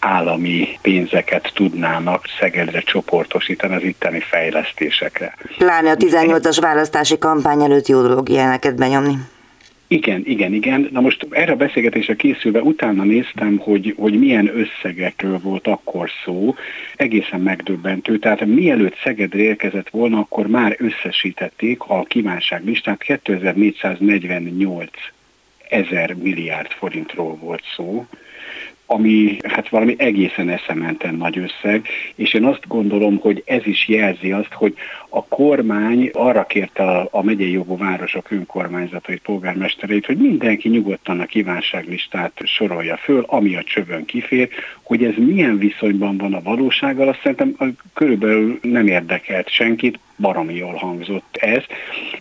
állami 0.00 0.68
pénzeket 0.82 1.50
tudnának 1.54 2.24
Szegedre 2.38 2.80
csoportosítani 2.80 3.74
az 3.74 3.82
itteni 3.82 4.20
fejlesztésekre. 4.20 5.34
Pláne 5.58 5.90
a 5.90 5.96
18-as 5.96 6.58
választási 6.60 7.18
kampány 7.18 7.62
előtt 7.62 7.86
jó 7.86 8.02
dolog 8.02 8.28
ilyeneket 8.28 8.76
benyomni. 8.76 9.14
Igen, 9.92 10.22
igen, 10.24 10.52
igen. 10.52 10.88
Na 10.92 11.00
most 11.00 11.26
erre 11.30 11.52
a 11.52 11.56
beszélgetésre 11.56 12.16
készülve 12.16 12.60
utána 12.60 13.02
néztem, 13.02 13.58
hogy, 13.58 13.94
hogy 13.98 14.18
milyen 14.18 14.50
összegekről 14.58 15.38
volt 15.38 15.66
akkor 15.66 16.10
szó. 16.24 16.54
Egészen 16.96 17.40
megdöbbentő. 17.40 18.18
Tehát 18.18 18.44
mielőtt 18.44 18.96
Szegedre 19.02 19.38
érkezett 19.38 19.88
volna, 19.88 20.18
akkor 20.18 20.46
már 20.46 20.76
összesítették 20.78 21.82
a 21.82 22.02
kívánságlistát 22.02 23.02
2448 23.02 24.90
ezer 25.68 26.14
milliárd 26.14 26.70
forintról 26.70 27.36
volt 27.36 27.62
szó 27.76 28.06
ami 28.92 29.36
hát 29.42 29.68
valami 29.68 29.94
egészen 29.98 30.48
eszementen 30.48 31.14
nagy 31.14 31.38
összeg, 31.38 31.86
és 32.14 32.34
én 32.34 32.44
azt 32.44 32.66
gondolom, 32.68 33.18
hogy 33.18 33.42
ez 33.46 33.66
is 33.66 33.88
jelzi 33.88 34.32
azt, 34.32 34.52
hogy 34.52 34.74
a 35.08 35.24
kormány 35.24 36.10
arra 36.12 36.44
kérte 36.44 36.82
a, 36.82 37.08
a 37.10 37.22
megyei 37.22 37.52
jogú 37.52 37.76
városok 37.76 38.30
önkormányzatait, 38.30 39.22
polgármestereit, 39.22 40.06
hogy 40.06 40.16
mindenki 40.16 40.68
nyugodtan 40.68 41.20
a 41.20 41.26
kívánságlistát 41.26 42.32
sorolja 42.44 42.96
föl, 42.96 43.24
ami 43.28 43.56
a 43.56 43.62
csövön 43.62 44.04
kifér, 44.04 44.48
hogy 44.82 45.04
ez 45.04 45.14
milyen 45.16 45.58
viszonyban 45.58 46.16
van 46.16 46.34
a 46.34 46.42
valósággal, 46.42 47.08
azt 47.08 47.20
szerintem 47.22 47.76
körülbelül 47.94 48.58
nem 48.62 48.86
érdekelt 48.86 49.48
senkit, 49.48 49.98
baromi 50.20 50.54
jól 50.54 50.74
hangzott 50.74 51.36
ez, 51.36 51.62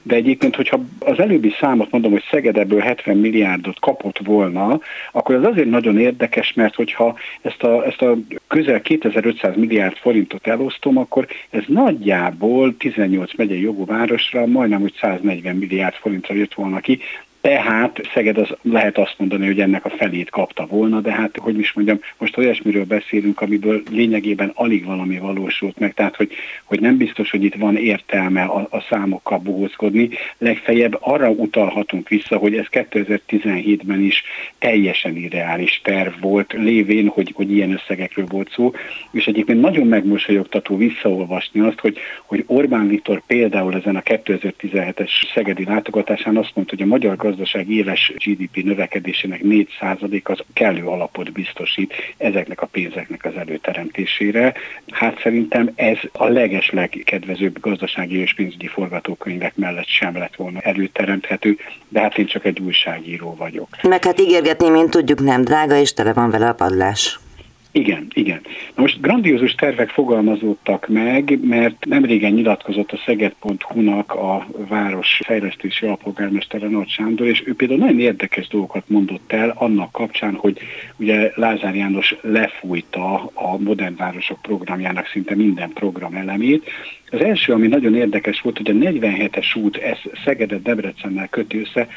de 0.03 0.15
egyébként, 0.15 0.55
hogyha 0.55 0.79
az 0.99 1.19
előbbi 1.19 1.53
számot 1.59 1.91
mondom, 1.91 2.11
hogy 2.11 2.23
Szeged 2.31 2.57
ebből 2.57 2.79
70 2.79 3.17
milliárdot 3.17 3.79
kapott 3.79 4.19
volna, 4.23 4.79
akkor 5.11 5.35
az 5.35 5.43
azért 5.43 5.69
nagyon 5.69 5.99
érdekes, 5.99 6.53
mert 6.53 6.75
hogyha 6.75 7.17
ezt 7.41 7.63
a, 7.63 7.85
ezt 7.85 8.01
a 8.01 8.17
közel 8.47 8.81
2500 8.81 9.55
milliárd 9.55 9.95
forintot 9.95 10.47
elosztom, 10.47 10.97
akkor 10.97 11.27
ez 11.49 11.63
nagyjából 11.67 12.77
18 12.77 13.35
megyei 13.35 13.61
jogú 13.61 13.85
városra 13.85 14.45
majdnem 14.45 14.81
úgy 14.81 14.95
140 15.01 15.55
milliárd 15.55 15.95
forintra 15.95 16.35
jött 16.35 16.53
volna 16.53 16.79
ki, 16.79 16.99
tehát 17.41 17.99
Szeged 18.13 18.37
az 18.37 18.49
lehet 18.61 18.97
azt 18.97 19.15
mondani, 19.17 19.45
hogy 19.45 19.59
ennek 19.59 19.85
a 19.85 19.89
felét 19.89 20.29
kapta 20.29 20.65
volna, 20.65 20.99
de 20.99 21.11
hát, 21.11 21.37
hogy 21.37 21.59
is 21.59 21.73
mondjam, 21.73 21.99
most 22.17 22.37
olyasmiről 22.37 22.85
beszélünk, 22.85 23.41
amiből 23.41 23.81
lényegében 23.91 24.51
alig 24.53 24.85
valami 24.85 25.17
valósult 25.17 25.79
meg, 25.79 25.93
tehát, 25.93 26.15
hogy, 26.15 26.31
hogy 26.63 26.79
nem 26.79 26.97
biztos, 26.97 27.31
hogy 27.31 27.43
itt 27.43 27.55
van 27.55 27.75
értelme 27.75 28.43
a, 28.43 28.67
a 28.69 28.85
számokkal 28.89 29.37
bohózkodni, 29.37 30.09
legfeljebb 30.37 30.97
arra 30.99 31.29
utalhatunk 31.29 32.09
vissza, 32.09 32.37
hogy 32.37 32.55
ez 32.55 32.65
2017-ben 32.71 34.01
is 34.01 34.23
teljesen 34.57 35.15
irreális 35.15 35.81
terv 35.83 36.13
volt, 36.21 36.53
lévén, 36.53 37.07
hogy, 37.07 37.31
hogy 37.35 37.51
ilyen 37.51 37.71
összegekről 37.71 38.25
volt 38.25 38.51
szó, 38.51 38.71
és 39.11 39.25
egyébként 39.25 39.61
nagyon 39.61 39.87
megmosolyogtató 39.87 40.77
visszaolvasni 40.77 41.59
azt, 41.59 41.79
hogy, 41.79 41.97
hogy 42.25 42.43
Orbán 42.47 42.87
Viktor 42.87 43.21
például 43.27 43.75
ezen 43.75 43.95
a 43.95 44.01
2017-es 44.01 45.09
szegedi 45.33 45.63
látogatásán 45.63 46.37
azt 46.37 46.51
mondta, 46.53 46.75
hogy 46.75 46.85
a 46.85 46.89
magyar 46.89 47.15
gazdaság 47.29 47.69
éves 47.69 48.13
GDP 48.25 48.63
növekedésének 48.63 49.41
4% 49.43 50.23
az 50.23 50.39
kellő 50.53 50.85
alapot 50.85 51.31
biztosít 51.31 51.93
ezeknek 52.17 52.61
a 52.61 52.65
pénzeknek 52.65 53.25
az 53.25 53.35
előteremtésére. 53.35 54.53
Hát 54.91 55.19
szerintem 55.21 55.71
ez 55.75 55.97
a 56.11 56.27
legesleg 56.27 57.01
kedvezőbb 57.05 57.59
gazdasági 57.59 58.17
és 58.17 58.33
pénzügyi 58.33 58.67
forgatókönyvek 58.67 59.55
mellett 59.55 59.87
sem 59.87 60.17
lett 60.17 60.35
volna 60.35 60.59
előteremthető, 60.59 61.57
de 61.87 61.99
hát 61.99 62.17
én 62.17 62.25
csak 62.25 62.45
egy 62.45 62.59
újságíró 62.59 63.35
vagyok. 63.35 63.69
Meg 63.81 64.03
hát 64.03 64.19
ígérgetni, 64.19 64.69
mint 64.69 64.89
tudjuk, 64.89 65.19
nem 65.19 65.43
drága, 65.43 65.75
és 65.77 65.93
tele 65.93 66.13
van 66.13 66.29
vele 66.29 66.47
a 66.47 66.53
padlás. 66.53 67.19
Igen, 67.71 68.07
igen. 68.13 68.41
Na 68.75 68.81
most 68.81 69.01
grandiózus 69.01 69.55
tervek 69.55 69.89
fogalmazódtak 69.89 70.87
meg, 70.87 71.39
mert 71.41 71.85
nem 71.85 72.05
régen 72.05 72.31
nyilatkozott 72.31 72.91
a 72.91 72.97
Szeged.hu-nak 73.05 74.13
a 74.13 74.47
város 74.67 75.19
fejlesztési 75.25 75.85
alpolgármestere 75.85 76.67
Nagy 76.67 76.89
Sándor, 76.89 77.27
és 77.27 77.43
ő 77.45 77.55
például 77.55 77.79
nagyon 77.79 77.99
érdekes 77.99 78.47
dolgokat 78.47 78.83
mondott 78.87 79.31
el 79.31 79.53
annak 79.55 79.91
kapcsán, 79.91 80.33
hogy 80.33 80.57
ugye 80.97 81.31
Lázár 81.35 81.75
János 81.75 82.15
lefújta 82.21 83.13
a 83.33 83.57
Modern 83.57 83.95
Városok 83.95 84.41
programjának 84.41 85.07
szinte 85.07 85.35
minden 85.35 85.69
program 85.73 86.13
elemét, 86.13 86.69
az 87.11 87.21
első, 87.21 87.53
ami 87.53 87.67
nagyon 87.67 87.95
érdekes 87.95 88.41
volt, 88.41 88.57
hogy 88.57 88.69
a 88.69 88.73
47-es 88.73 89.57
út 89.57 89.77
ez 89.77 89.97
Szegedet 90.23 90.61
Debrecennel 90.61 91.27
köti 91.27 91.59
össze, 91.59 91.87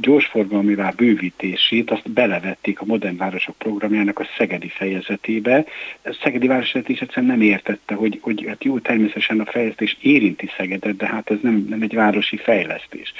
gyorsforgalmivá 0.00 0.92
bővítését, 0.96 1.90
azt 1.90 2.10
belevették 2.10 2.80
a 2.80 2.84
Modern 2.84 3.16
Városok 3.16 3.56
programjának 3.58 4.18
a 4.18 4.26
szegedi 4.38 4.68
fejezetébe. 4.68 5.64
A 6.04 6.18
szegedi 6.22 6.46
városvezetés 6.46 7.00
egyszerűen 7.00 7.26
nem 7.26 7.40
értette, 7.40 7.94
hogy, 7.94 8.18
hogy 8.20 8.44
hát 8.48 8.64
jó, 8.64 8.78
természetesen 8.78 9.40
a 9.40 9.50
fejlesztés 9.50 9.96
érinti 10.00 10.48
Szegedet, 10.56 10.96
de 10.96 11.06
hát 11.06 11.30
ez 11.30 11.38
nem, 11.42 11.66
nem 11.68 11.82
egy 11.82 11.94
városi 11.94 12.36
fejlesztés. 12.36 13.12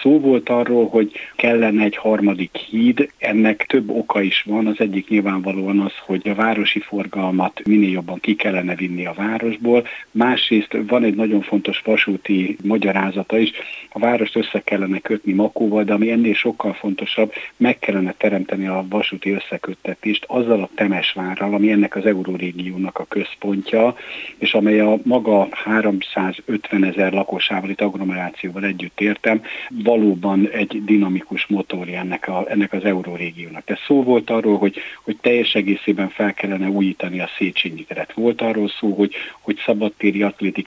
Szó 0.00 0.20
volt 0.20 0.48
arról, 0.48 0.88
hogy 0.88 1.12
kellene 1.36 1.84
egy 1.84 1.96
harmadik 1.96 2.56
híd, 2.56 3.10
ennek 3.18 3.66
több 3.68 3.90
oka 3.90 4.22
is 4.22 4.42
van. 4.42 4.66
Az 4.66 4.80
egyik 4.80 5.08
nyilvánvalóan 5.08 5.80
az, 5.80 5.92
hogy 6.06 6.28
a 6.28 6.34
városi 6.34 6.80
forgalmat 6.80 7.60
minél 7.64 7.90
jobban 7.90 8.20
ki 8.20 8.34
kellene 8.34 8.74
vinni 8.74 9.06
a 9.06 9.12
városból. 9.16 9.86
Másrészt 10.10 10.81
van 10.86 11.04
egy 11.04 11.14
nagyon 11.14 11.42
fontos 11.42 11.82
vasúti 11.84 12.56
magyarázata 12.62 13.38
is. 13.38 13.50
A 13.92 13.98
várost 13.98 14.36
össze 14.36 14.60
kellene 14.60 14.98
kötni 14.98 15.32
Makóval, 15.32 15.84
de 15.84 15.92
ami 15.92 16.10
ennél 16.10 16.34
sokkal 16.34 16.72
fontosabb, 16.72 17.32
meg 17.56 17.78
kellene 17.78 18.14
teremteni 18.18 18.66
a 18.66 18.84
vasúti 18.88 19.30
összeköttetést 19.30 20.24
azzal 20.28 20.60
a 20.62 20.68
Temesvárral, 20.74 21.54
ami 21.54 21.70
ennek 21.70 21.96
az 21.96 22.06
eurórégiónak 22.06 22.98
a 22.98 23.04
központja, 23.04 23.94
és 24.38 24.54
amely 24.54 24.80
a 24.80 24.98
maga 25.02 25.48
350 25.50 26.84
ezer 26.84 27.12
lakosával 27.12 27.70
itt 27.70 27.80
agglomerációval 27.80 28.64
együtt 28.64 29.00
értem, 29.00 29.42
valóban 29.68 30.48
egy 30.48 30.84
dinamikus 30.84 31.46
motorja 31.46 31.98
ennek, 31.98 32.28
a, 32.28 32.44
ennek 32.48 32.72
az 32.72 32.84
eurórégiónak. 32.84 33.64
De 33.64 33.78
szó 33.86 34.02
volt 34.02 34.30
arról, 34.30 34.58
hogy, 34.58 34.76
hogy 35.04 35.16
teljes 35.20 35.54
egészében 35.54 36.08
fel 36.08 36.34
kellene 36.34 36.68
újítani 36.68 37.20
a 37.20 37.28
Széchenyi 37.38 37.84
teret. 37.84 38.12
Volt 38.12 38.40
arról 38.40 38.68
szó, 38.68 38.94
hogy, 38.94 39.14
hogy 39.40 39.58
szabadtéri 39.64 40.22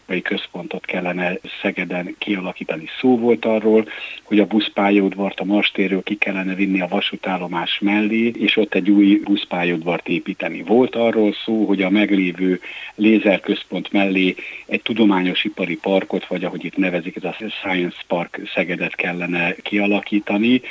atlétikai 0.05 0.21
központot 0.21 0.85
kellene 0.85 1.37
Szegeden 1.61 2.15
kialakítani. 2.17 2.85
Szó 2.99 3.17
volt 3.17 3.45
arról, 3.45 3.87
hogy 4.23 4.39
a 4.39 4.45
buszpályaudvart 4.45 5.39
a 5.39 5.43
Marstérről 5.43 6.03
ki 6.03 6.15
kellene 6.15 6.55
vinni 6.55 6.81
a 6.81 6.87
vasútállomás 6.87 7.79
mellé, 7.79 8.31
és 8.35 8.57
ott 8.57 8.73
egy 8.73 8.89
új 8.89 9.15
buszpályaudvart 9.23 10.07
építeni. 10.07 10.61
Volt 10.61 10.95
arról 10.95 11.33
szó, 11.45 11.65
hogy 11.65 11.81
a 11.81 11.89
meglévő 11.89 12.59
lézerközpont 12.95 13.91
mellé 13.91 14.35
egy 14.67 14.81
tudományos 14.81 15.43
ipari 15.43 15.75
parkot, 15.75 16.27
vagy 16.27 16.43
ahogy 16.43 16.65
itt 16.65 16.77
nevezik, 16.77 17.15
ez 17.15 17.23
a 17.23 17.35
Science 17.49 18.01
Park 18.07 18.41
Szegedet 18.53 18.95
kellene 18.95 19.55
kialakítani. 19.55 20.61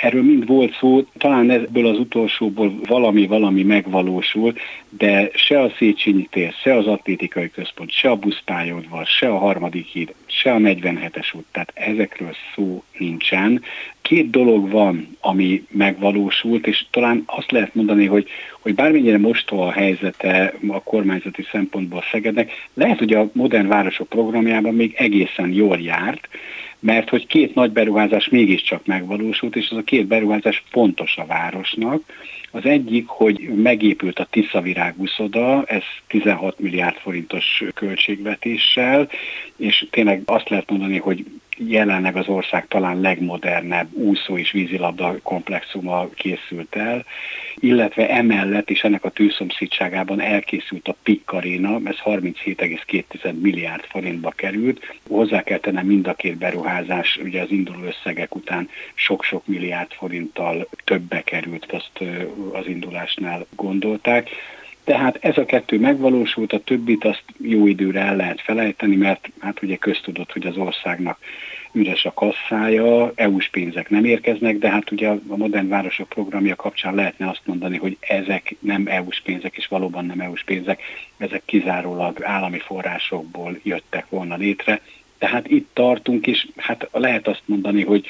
Erről 0.00 0.22
mind 0.22 0.46
volt 0.46 0.74
szó, 0.74 1.04
talán 1.18 1.50
ebből 1.50 1.86
az 1.86 1.98
utolsóból 1.98 2.72
valami-valami 2.88 3.62
megvalósul, 3.62 4.54
de 4.88 5.30
se 5.34 5.60
a 5.60 5.72
Széchenyi 5.76 6.28
tér, 6.30 6.52
se 6.62 6.76
az 6.76 6.86
atlétikai 6.86 7.50
központ, 7.50 7.90
se 7.90 8.10
a 8.10 8.16
buszpályaudvar, 8.16 9.06
se 9.06 9.28
a 9.28 9.38
harmadik 9.38 9.86
híd, 9.86 10.14
se 10.26 10.52
a 10.52 10.58
47-es 10.58 11.36
út, 11.36 11.44
tehát 11.52 11.72
ezekről 11.74 12.34
szó 12.54 12.82
nincsen. 12.98 13.62
Két 14.02 14.30
dolog 14.30 14.70
van, 14.70 15.16
ami 15.20 15.64
megvalósult, 15.70 16.66
és 16.66 16.84
talán 16.90 17.22
azt 17.26 17.50
lehet 17.50 17.74
mondani, 17.74 18.06
hogy, 18.06 18.28
hogy 18.60 18.74
bármennyire 18.74 19.18
mostoha 19.18 19.66
a 19.66 19.72
helyzete 19.72 20.54
a 20.68 20.82
kormányzati 20.82 21.42
szempontból 21.50 22.02
Szegednek, 22.10 22.50
lehet, 22.74 22.98
hogy 22.98 23.12
a 23.12 23.30
modern 23.32 23.68
városok 23.68 24.08
programjában 24.08 24.74
még 24.74 24.94
egészen 24.96 25.52
jól 25.52 25.78
járt, 25.78 26.28
mert 26.82 27.08
hogy 27.08 27.26
két 27.26 27.54
nagy 27.54 27.70
beruházás 27.70 28.28
mégiscsak 28.28 28.86
megvalósult, 28.86 29.56
és 29.56 29.70
az 29.70 29.76
a 29.76 29.82
két 29.82 30.06
beruházás 30.06 30.62
fontos 30.70 31.16
a 31.16 31.26
városnak. 31.26 32.02
Az 32.50 32.64
egyik, 32.64 33.06
hogy 33.06 33.40
megépült 33.40 34.18
a 34.18 34.26
Tisza 34.30 34.60
virágúszoda, 34.60 35.64
ez 35.64 35.82
16 36.06 36.58
milliárd 36.60 36.96
forintos 36.96 37.64
költségvetéssel, 37.74 39.08
és 39.56 39.86
tényleg 39.90 40.22
azt 40.24 40.48
lehet 40.48 40.70
mondani, 40.70 40.98
hogy 40.98 41.24
jelenleg 41.68 42.16
az 42.16 42.28
ország 42.28 42.66
talán 42.68 43.00
legmodernebb 43.00 43.92
úszó 43.92 44.38
és 44.38 44.50
vízilabda 44.50 45.14
komplexuma 45.22 46.08
készült 46.14 46.76
el, 46.76 47.04
illetve 47.54 48.08
emellett 48.08 48.70
is 48.70 48.84
ennek 48.84 49.04
a 49.04 49.10
tűzszomszédságában 49.10 50.20
elkészült 50.20 50.88
a 50.88 50.96
PIK 51.02 51.32
Arena, 51.32 51.80
ez 51.84 51.96
37,2 52.04 53.40
milliárd 53.40 53.84
forintba 53.84 54.30
került. 54.30 54.96
Hozzá 55.08 55.42
kell 55.42 55.58
tennem 55.58 55.86
mind 55.86 56.06
a 56.06 56.14
két 56.14 56.36
beruházás, 56.36 57.18
ugye 57.22 57.40
az 57.42 57.50
induló 57.50 57.82
összegek 57.82 58.34
után 58.34 58.68
sok-sok 58.94 59.46
milliárd 59.46 59.92
forinttal 59.92 60.68
többbe 60.84 61.22
került, 61.22 61.72
azt 61.72 62.10
az 62.52 62.66
indulásnál 62.66 63.46
gondolták. 63.56 64.28
Tehát 64.84 65.18
ez 65.20 65.38
a 65.38 65.44
kettő 65.44 65.78
megvalósult, 65.78 66.52
a 66.52 66.58
többit 66.58 67.04
azt 67.04 67.24
jó 67.40 67.66
időre 67.66 68.00
el 68.00 68.16
lehet 68.16 68.40
felejteni, 68.40 68.96
mert 68.96 69.30
hát 69.38 69.62
ugye 69.62 69.76
köztudott, 69.76 70.32
hogy 70.32 70.46
az 70.46 70.56
országnak 70.56 71.18
üres 71.72 72.04
a 72.04 72.12
kasszája, 72.12 73.12
EU-s 73.14 73.48
pénzek 73.48 73.90
nem 73.90 74.04
érkeznek, 74.04 74.58
de 74.58 74.70
hát 74.70 74.90
ugye 74.90 75.08
a 75.08 75.36
modern 75.36 75.68
városok 75.68 76.08
programja 76.08 76.56
kapcsán 76.56 76.94
lehetne 76.94 77.28
azt 77.28 77.42
mondani, 77.44 77.76
hogy 77.76 77.96
ezek 78.00 78.56
nem 78.58 78.86
EU-s 78.86 79.20
pénzek, 79.20 79.56
és 79.56 79.66
valóban 79.66 80.04
nem 80.04 80.20
EU-s 80.20 80.44
pénzek, 80.44 80.82
ezek 81.16 81.42
kizárólag 81.44 82.22
állami 82.22 82.58
forrásokból 82.58 83.58
jöttek 83.62 84.08
volna 84.08 84.36
létre. 84.36 84.80
Tehát 85.18 85.50
itt 85.50 85.68
tartunk, 85.72 86.26
és 86.26 86.46
hát 86.56 86.88
lehet 86.92 87.28
azt 87.28 87.42
mondani, 87.44 87.84
hogy 87.84 88.06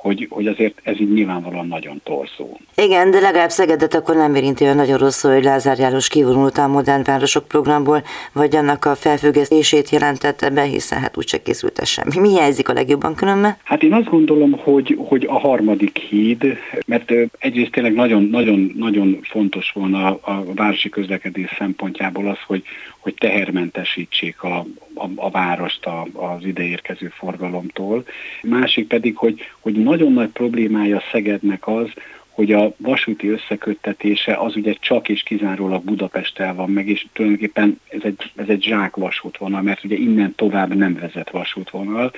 hogy, 0.00 0.26
hogy 0.30 0.46
azért 0.46 0.80
ez 0.82 1.00
így 1.00 1.12
nyilvánvalóan 1.12 1.66
nagyon 1.66 2.00
torzó. 2.04 2.58
Igen, 2.74 3.10
de 3.10 3.20
legalább 3.20 3.50
Szegedet 3.50 3.94
akkor 3.94 4.16
nem 4.16 4.34
érinti 4.34 4.64
olyan 4.64 4.76
nagyon 4.76 4.98
rosszul, 4.98 5.32
hogy 5.32 5.44
Lázár 5.44 5.78
János 5.78 6.08
kivonult 6.08 6.58
a 6.58 6.68
Modern 6.68 7.02
Városok 7.04 7.48
programból, 7.48 8.02
vagy 8.32 8.56
annak 8.56 8.84
a 8.84 8.94
felfüggesztését 8.94 9.90
jelentette 9.90 10.50
be, 10.50 10.62
hiszen 10.62 11.00
hát 11.00 11.16
úgyse 11.16 11.42
készült 11.42 11.78
ez 11.78 11.88
semmi. 11.88 12.18
Mi 12.20 12.28
hiányzik 12.28 12.68
a 12.68 12.72
legjobban 12.72 13.14
különben? 13.14 13.56
Hát 13.64 13.82
én 13.82 13.92
azt 13.92 14.08
gondolom, 14.08 14.52
hogy, 14.52 14.98
hogy 14.98 15.26
a 15.28 15.38
harmadik 15.38 15.98
híd, 15.98 16.58
mert 16.86 17.12
egyrészt 17.38 17.70
tényleg 17.70 17.94
nagyon, 17.94 18.22
nagyon, 18.22 18.72
nagyon 18.76 19.18
fontos 19.22 19.70
volna 19.70 20.06
a 20.06 20.44
városi 20.54 20.88
közlekedés 20.88 21.54
szempontjából 21.58 22.28
az, 22.28 22.38
hogy, 22.46 22.62
hogy 22.98 23.14
tehermentesítsék 23.14 24.42
a, 24.42 24.66
a, 24.94 25.08
a 25.14 25.30
várost 25.30 25.86
a, 25.86 26.06
az 26.12 26.44
ideérkező 26.44 27.12
forgalomtól. 27.18 28.04
Másik 28.42 28.86
pedig, 28.86 29.16
hogy, 29.16 29.40
hogy 29.60 29.74
nagyon 29.88 30.12
nagy 30.12 30.28
problémája 30.28 31.02
Szegednek 31.10 31.66
az, 31.66 31.88
hogy 32.28 32.52
a 32.52 32.72
vasúti 32.76 33.28
összeköttetése 33.28 34.34
az 34.34 34.56
ugye 34.56 34.72
csak 34.72 35.08
és 35.08 35.22
kizárólag 35.22 35.84
Budapesttel 35.84 36.54
van 36.54 36.70
meg, 36.70 36.88
és 36.88 37.06
tulajdonképpen 37.12 37.80
ez 37.88 38.00
egy, 38.02 38.32
ez 38.36 38.48
egy 38.48 38.62
zsák 38.62 38.96
vasútvonal, 38.96 39.62
mert 39.62 39.84
ugye 39.84 39.96
innen 39.96 40.34
tovább 40.34 40.74
nem 40.74 40.94
vezet 41.00 41.30
vasútvonal, 41.30 42.12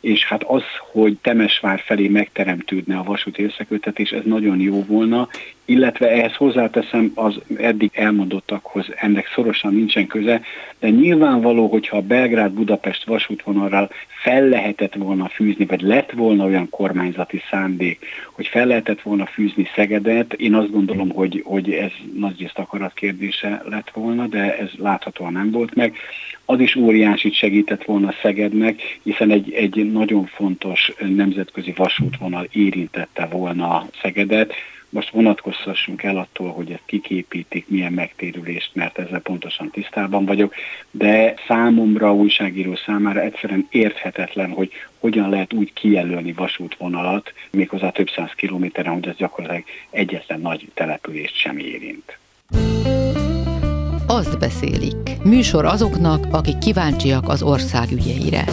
és 0.00 0.24
hát 0.24 0.42
az, 0.42 0.62
hogy 0.92 1.16
Temesvár 1.22 1.80
felé 1.80 2.08
megteremtődne 2.08 2.96
a 2.98 3.02
vasúti 3.02 3.44
összekötetés, 3.44 4.10
ez 4.10 4.22
nagyon 4.24 4.60
jó 4.60 4.84
volna, 4.84 5.28
illetve 5.64 6.10
ehhez 6.10 6.34
hozzáteszem 6.34 7.12
az 7.14 7.40
eddig 7.56 7.90
elmondottakhoz 7.94 8.86
ennek 8.96 9.30
szorosan 9.34 9.74
nincsen 9.74 10.06
köze, 10.06 10.40
de 10.78 10.88
nyilvánvaló, 10.88 11.66
hogyha 11.66 11.96
a 11.96 12.02
Belgrád-Budapest 12.02 13.04
vasútvonalral 13.04 13.90
fel 14.22 14.44
lehetett 14.44 14.94
volna 14.94 15.28
fűzni, 15.28 15.64
vagy 15.64 15.80
lett 15.80 16.10
volna 16.10 16.44
olyan 16.44 16.68
kormányzati 16.70 17.42
szándék, 17.50 18.06
hogy 18.32 18.46
fel 18.46 18.66
lehetett 18.66 19.00
volna 19.00 19.26
fűzni 19.26 19.68
Szegedet, 19.74 20.32
én 20.32 20.54
azt 20.54 20.70
gondolom, 20.70 21.10
hogy, 21.10 21.42
hogy 21.44 21.72
ez 21.72 21.92
nagyrészt 22.14 22.58
akarat 22.58 22.94
kérdése 22.94 23.62
lett 23.68 23.90
volna, 23.90 24.26
de 24.26 24.58
ez 24.58 24.70
láthatóan 24.78 25.32
nem 25.32 25.50
volt 25.50 25.74
meg. 25.74 25.96
Az 26.44 26.60
is 26.60 26.76
óriásit 26.76 27.34
segített 27.34 27.84
volna 27.84 28.14
Szegednek, 28.22 28.98
hiszen 29.02 29.30
egy, 29.30 29.52
egy 29.52 29.87
nagyon 29.92 30.26
fontos 30.26 30.92
nemzetközi 30.98 31.72
vasútvonal 31.76 32.48
érintette 32.52 33.26
volna 33.26 33.88
Szegedet, 34.02 34.52
most 34.90 35.10
vonatkoztassunk 35.10 36.02
el 36.02 36.16
attól, 36.16 36.52
hogy 36.52 36.70
ezt 36.70 36.82
kiképítik, 36.86 37.68
milyen 37.68 37.92
megtérülést, 37.92 38.70
mert 38.74 38.98
ezzel 38.98 39.20
pontosan 39.20 39.70
tisztában 39.70 40.24
vagyok, 40.24 40.54
de 40.90 41.34
számomra, 41.46 42.14
újságíró 42.14 42.74
számára 42.86 43.20
egyszerűen 43.20 43.66
érthetetlen, 43.70 44.50
hogy 44.50 44.70
hogyan 44.98 45.30
lehet 45.30 45.52
úgy 45.52 45.72
kijelölni 45.72 46.32
vasútvonalat, 46.32 47.32
méghozzá 47.50 47.90
több 47.90 48.08
száz 48.10 48.30
kilométeren, 48.36 48.92
hogy 48.92 49.08
ez 49.08 49.16
gyakorlatilag 49.16 49.64
egyetlen 49.90 50.40
nagy 50.40 50.68
települést 50.74 51.34
sem 51.36 51.58
érint. 51.58 52.18
Azt 54.06 54.38
beszélik. 54.38 55.22
Műsor 55.24 55.64
azoknak, 55.64 56.26
akik 56.30 56.58
kíváncsiak 56.58 57.28
az 57.28 57.42
ország 57.42 57.90
ügyeire. 57.92 58.44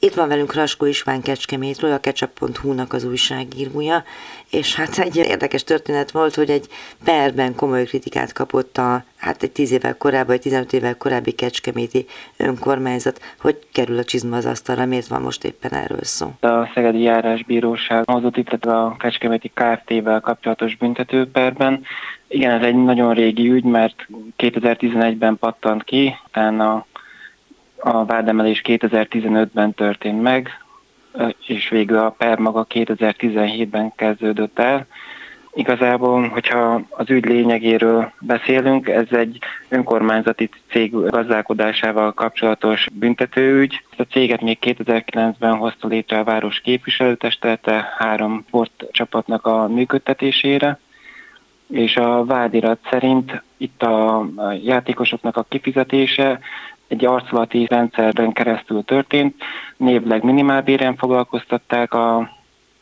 Itt 0.00 0.14
van 0.14 0.28
velünk 0.28 0.54
Raskó 0.54 0.86
István 0.86 1.22
Kecskemétről, 1.22 1.92
a 1.92 1.98
ketchup.hu-nak 1.98 2.92
az 2.92 3.04
újságírója, 3.04 4.02
és 4.50 4.74
hát 4.74 4.98
egy 4.98 5.16
érdekes 5.16 5.64
történet 5.64 6.10
volt, 6.10 6.34
hogy 6.34 6.50
egy 6.50 6.66
perben 7.04 7.54
komoly 7.54 7.84
kritikát 7.84 8.32
kapott 8.32 8.76
a, 8.76 9.04
hát 9.16 9.42
egy 9.42 9.50
10 9.50 9.72
évvel 9.72 9.96
korábbi, 9.96 10.26
vagy 10.28 10.40
15 10.40 10.72
évvel 10.72 10.96
korábbi 10.96 11.32
kecskeméti 11.32 12.06
önkormányzat. 12.36 13.20
Hogy 13.40 13.58
kerül 13.72 13.98
a 13.98 14.04
csizma 14.04 14.36
az 14.36 14.46
asztalra, 14.46 14.86
miért 14.86 15.06
van 15.06 15.22
most 15.22 15.44
éppen 15.44 15.72
erről 15.72 16.02
szó? 16.02 16.32
A 16.40 16.70
Szegedi 16.74 17.00
Járásbíróság 17.00 18.10
hozott 18.10 18.36
itt 18.36 18.64
a 18.64 18.96
Kecskeméti 18.98 19.52
Kft-vel 19.54 20.20
kapcsolatos 20.20 20.76
büntetőperben. 20.76 21.82
Igen, 22.28 22.50
ez 22.50 22.66
egy 22.66 22.76
nagyon 22.76 23.14
régi 23.14 23.50
ügy, 23.50 23.64
mert 23.64 24.06
2011-ben 24.38 25.38
pattant 25.38 25.84
ki, 25.84 26.14
utána 26.26 26.86
a 27.80 28.04
vádemelés 28.04 28.62
2015-ben 28.64 29.74
történt 29.74 30.22
meg, 30.22 30.50
és 31.46 31.68
végül 31.68 31.98
a 31.98 32.10
per 32.10 32.38
maga 32.38 32.66
2017-ben 32.68 33.92
kezdődött 33.96 34.58
el. 34.58 34.86
Igazából, 35.54 36.28
hogyha 36.28 36.80
az 36.90 37.10
ügy 37.10 37.24
lényegéről 37.24 38.12
beszélünk, 38.20 38.88
ez 38.88 39.06
egy 39.10 39.38
önkormányzati 39.68 40.48
cég 40.70 40.90
gazdálkodásával 40.92 42.12
kapcsolatos 42.12 42.86
büntetőügy. 42.92 43.82
A 43.96 44.02
céget 44.02 44.40
még 44.40 44.58
2009-ben 44.60 45.56
hozta 45.56 45.88
létre 45.88 46.18
a 46.18 46.24
város 46.24 46.60
képviselőtestelete 46.60 47.94
három 47.96 48.44
sportcsapatnak 48.46 49.46
a 49.46 49.68
működtetésére, 49.68 50.78
és 51.70 51.96
a 51.96 52.24
vádirat 52.24 52.78
szerint 52.90 53.42
itt 53.56 53.82
a 53.82 54.26
játékosoknak 54.62 55.36
a 55.36 55.46
kifizetése 55.48 56.40
egy 56.88 57.04
arculati 57.04 57.66
rendszerben 57.66 58.32
keresztül 58.32 58.84
történt. 58.84 59.34
Névleg 59.76 60.22
minimálbéren 60.22 60.96
foglalkoztatták 60.96 61.94
a, 61.94 62.16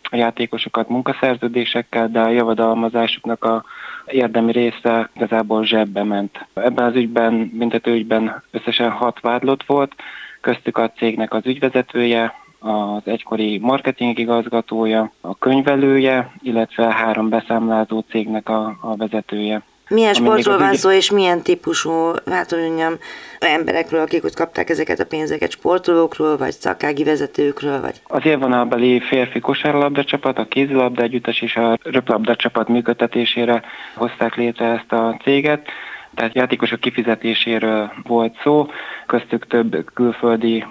a 0.03 0.17
játékosokat 0.17 0.89
munkaszerződésekkel, 0.89 2.09
de 2.09 2.21
a 2.21 2.29
javadalmazásuknak 2.29 3.45
a 3.45 3.65
érdemi 4.07 4.53
része 4.53 5.11
igazából 5.15 5.65
zsebbe 5.65 6.05
ment. 6.05 6.47
Ebben 6.55 6.85
az 6.85 6.95
ügyben, 6.95 7.51
büntetőügyben 7.55 8.43
összesen 8.51 8.91
hat 8.91 9.21
vádlott 9.21 9.65
volt, 9.65 9.95
köztük 10.41 10.79
a 10.79 10.91
cégnek 10.91 11.35
az 11.35 11.47
ügyvezetője, 11.47 12.35
az 12.59 13.03
egykori 13.05 13.59
marketing 13.59 14.19
igazgatója, 14.19 15.13
a 15.21 15.39
könyvelője, 15.39 16.33
illetve 16.43 16.93
három 16.93 17.29
beszámlázó 17.29 18.05
cégnek 18.11 18.49
a, 18.49 18.77
a 18.81 18.97
vezetője. 18.97 19.63
Milyen 19.89 20.15
sportról 20.15 20.59
van 20.59 20.75
szó, 20.75 20.91
és 20.91 21.11
milyen 21.11 21.43
típusú, 21.43 22.13
hát 22.31 22.51
hogy 22.51 22.61
mondjam, 22.61 22.95
emberekről, 23.39 24.01
akik 24.01 24.25
ott 24.25 24.35
kapták 24.35 24.71
ezeket 24.71 25.01
a 25.01 25.07
pénzeket, 25.07 25.51
sportolókról, 25.51 26.37
vagy 26.37 26.53
szakági 26.53 27.05
vezetőkről, 27.05 27.81
vagy? 27.81 28.01
Az 28.07 28.25
élvonalbeli 28.25 29.01
férfi 29.01 29.41
kosárlabda 29.41 30.05
csapat, 30.05 30.39
a 30.39 30.47
kézilabda 30.49 31.03
együttes 31.03 31.41
és 31.41 31.57
a 31.57 31.79
röplabda 31.83 32.37
csapat 32.37 32.69
működtetésére 32.69 33.63
hozták 33.95 34.35
létre 34.35 34.67
ezt 34.67 34.93
a 34.93 35.17
céget. 35.23 35.69
Tehát 36.15 36.35
játékosok 36.35 36.81
kifizetéséről 36.81 37.93
volt 38.03 38.39
szó, 38.43 38.67
köztük 39.07 39.47
több 39.47 39.85
külföldi 39.95 40.65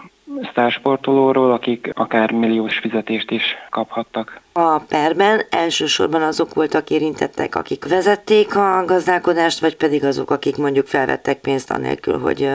sztársportolóról, 0.50 1.52
akik 1.52 1.90
akár 1.94 2.32
milliós 2.32 2.78
fizetést 2.78 3.32
is 3.32 3.44
kaphattak. 3.70 4.44
A 4.58 4.80
perben 4.80 5.42
elsősorban 5.50 6.22
azok 6.22 6.54
voltak 6.54 6.90
érintettek, 6.90 7.56
akik 7.56 7.88
vezették 7.88 8.56
a 8.56 8.84
gazdálkodást, 8.86 9.60
vagy 9.60 9.76
pedig 9.76 10.04
azok, 10.04 10.32
akik 10.32 10.58
mondjuk 10.58 10.88
felvettek 10.88 11.40
pénzt 11.40 11.72
anélkül, 11.72 12.20
hogy 12.20 12.50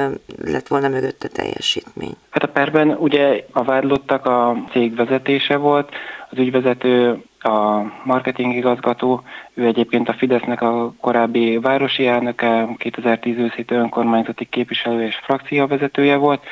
lett 0.45 0.69
volna 0.69 0.89
mögötte 0.89 1.29
teljesítmény? 1.29 2.17
Hát 2.31 2.43
a 2.43 2.49
perben 2.49 2.91
ugye 2.91 3.45
a 3.53 3.65
vádlottak 3.65 4.27
a 4.27 4.57
cég 4.71 4.97
vezetése 4.97 5.57
volt, 5.57 5.89
az 6.31 6.39
ügyvezető 6.39 7.23
a 7.45 7.83
marketing 8.05 8.55
igazgató, 8.55 9.23
ő 9.55 9.67
egyébként 9.67 10.09
a 10.09 10.13
Fidesznek 10.13 10.63
a 10.63 10.93
korábbi 11.01 11.59
városi 11.59 12.07
elnöke, 12.07 12.69
2010 12.77 13.39
őszítő 13.39 13.77
önkormányzati 13.77 14.45
képviselő 14.45 15.05
és 15.05 15.17
frakcióvezetője 15.17 16.17
volt. 16.17 16.43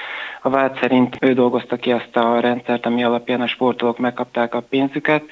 A 0.43 0.51
vád 0.51 0.79
szerint 0.81 1.17
ő 1.21 1.33
dolgozta 1.33 1.77
ki 1.77 1.93
azt 1.93 2.17
a 2.17 2.41
rendszert, 2.41 2.87
ami 2.87 3.05
alapján 3.05 3.41
a 3.41 3.47
sportolók 3.47 3.99
megkapták 3.99 4.55
a 4.55 4.61
pénzüket, 4.61 5.25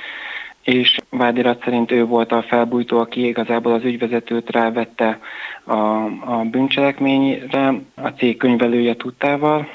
és 0.63 0.97
vádirat 1.11 1.63
szerint 1.63 1.91
ő 1.91 2.05
volt 2.05 2.33
a 2.33 2.43
felbújtó, 2.43 2.99
aki 2.99 3.27
igazából 3.27 3.73
az 3.73 3.85
ügyvezetőt 3.85 4.51
rávette 4.51 5.19
a, 5.65 5.77
a 6.33 6.45
bűncselekményre, 6.51 7.75
a 7.95 8.09
cég 8.09 8.37
könyvelője 8.37 8.97
tudtával, 8.97 9.69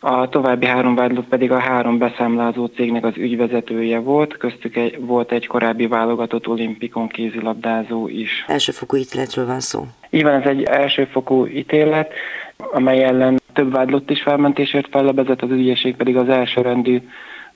a 0.00 0.28
további 0.28 0.66
három 0.66 0.94
vádlott 0.94 1.28
pedig 1.28 1.52
a 1.52 1.58
három 1.58 1.98
beszámlázó 1.98 2.66
cégnek 2.66 3.04
az 3.04 3.16
ügyvezetője 3.16 3.98
volt, 3.98 4.36
köztük 4.36 4.76
egy, 4.76 5.00
volt 5.00 5.32
egy 5.32 5.46
korábbi 5.46 5.86
válogatott 5.86 6.48
olimpikon 6.48 7.08
kézilabdázó 7.08 8.08
is. 8.08 8.44
Elsőfokú 8.46 8.96
ítéletről 8.96 9.46
van 9.46 9.60
szó. 9.60 9.86
Így 10.10 10.22
van, 10.22 10.40
ez 10.40 10.48
egy 10.48 10.62
elsőfokú 10.62 11.46
ítélet, 11.46 12.12
amely 12.56 13.04
ellen 13.04 13.40
több 13.52 13.72
vádlott 13.72 14.10
is 14.10 14.22
felmentésért 14.22 14.88
fellebezett, 14.90 15.42
az 15.42 15.50
ügyészség 15.50 15.96
pedig 15.96 16.16
az 16.16 16.28
első 16.28 16.60
rendű 16.60 17.00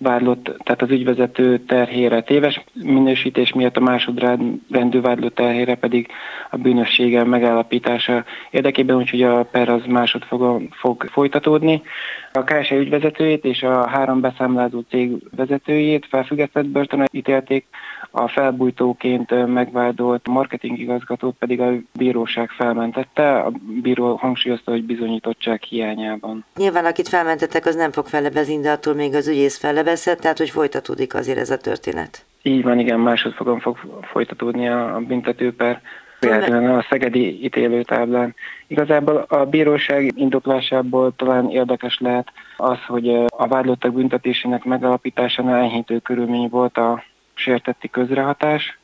vádlott, 0.03 0.43
tehát 0.65 0.83
az 0.83 0.91
ügyvezető 0.91 1.59
terhére 1.59 2.23
téves 2.23 2.65
minősítés 2.73 3.53
miatt 3.53 3.77
a 3.77 3.81
másodrendű 3.81 5.01
vádlott 5.01 5.35
terhére 5.35 5.75
pedig 5.75 6.09
a 6.51 6.57
bűnössége 6.57 7.25
megállapítása 7.25 8.25
érdekében, 8.51 8.97
úgyhogy 8.97 9.23
a 9.23 9.43
per 9.43 9.69
az 9.69 9.83
másod 9.87 10.23
fog, 10.23 11.09
folytatódni. 11.11 11.83
A 12.33 12.45
KSE 12.45 12.75
ügyvezetőjét 12.75 13.45
és 13.45 13.63
a 13.63 13.89
három 13.89 14.21
beszámlázó 14.21 14.81
cég 14.81 15.11
vezetőjét 15.37 16.07
felfüggesztett 16.07 16.67
börtönre 16.67 17.07
ítélték, 17.13 17.67
a 18.15 18.29
felbújtóként 18.29 19.47
megvádolt 19.47 20.29
marketingigazgatót 20.29 21.37
pedig 21.39 21.61
a 21.61 21.73
bíróság 21.93 22.51
felmentette, 22.51 23.39
a 23.39 23.53
bíró 23.83 24.15
hangsúlyozta, 24.15 24.71
hogy 24.71 24.85
bizonyítottság 24.85 25.63
hiányában. 25.63 26.45
Nyilván 26.57 26.85
akit 26.85 27.09
felmentettek, 27.09 27.67
az 27.67 27.75
nem 27.75 27.93
fog 27.93 28.07
fellebezni, 28.07 28.61
de 28.61 28.71
attól 28.71 28.95
még 28.95 29.15
az 29.15 29.29
ügyész 29.29 29.59
fellebezhet, 29.93 30.21
tehát 30.21 30.39
hogy 30.39 30.51
folytatódik 30.51 31.15
azért 31.15 31.39
ez 31.39 31.51
a 31.51 31.57
történet. 31.57 32.25
Így 32.43 32.63
van, 32.63 32.79
igen, 32.79 33.01
másodfogon 33.01 33.61
fog 33.61 33.79
folytatódni 34.03 34.69
a 34.69 35.01
büntetőper 35.07 35.81
például 36.21 36.79
a 36.79 36.87
szegedi 36.89 37.45
ítélőtáblán. 37.45 38.35
Igazából 38.67 39.25
a 39.29 39.45
bíróság 39.45 40.13
indoklásából 40.15 41.13
talán 41.17 41.51
érdekes 41.51 41.99
lehet 42.01 42.33
az, 42.57 42.79
hogy 42.87 43.09
a 43.27 43.47
vádlottak 43.47 43.93
büntetésének 43.93 44.65
megalapításánál 44.65 45.63
enyhítő 45.63 45.99
körülmény 45.99 46.49
volt 46.49 46.77
a 46.77 47.03
sértetti 47.35 47.91
közrehatás. 47.91 48.79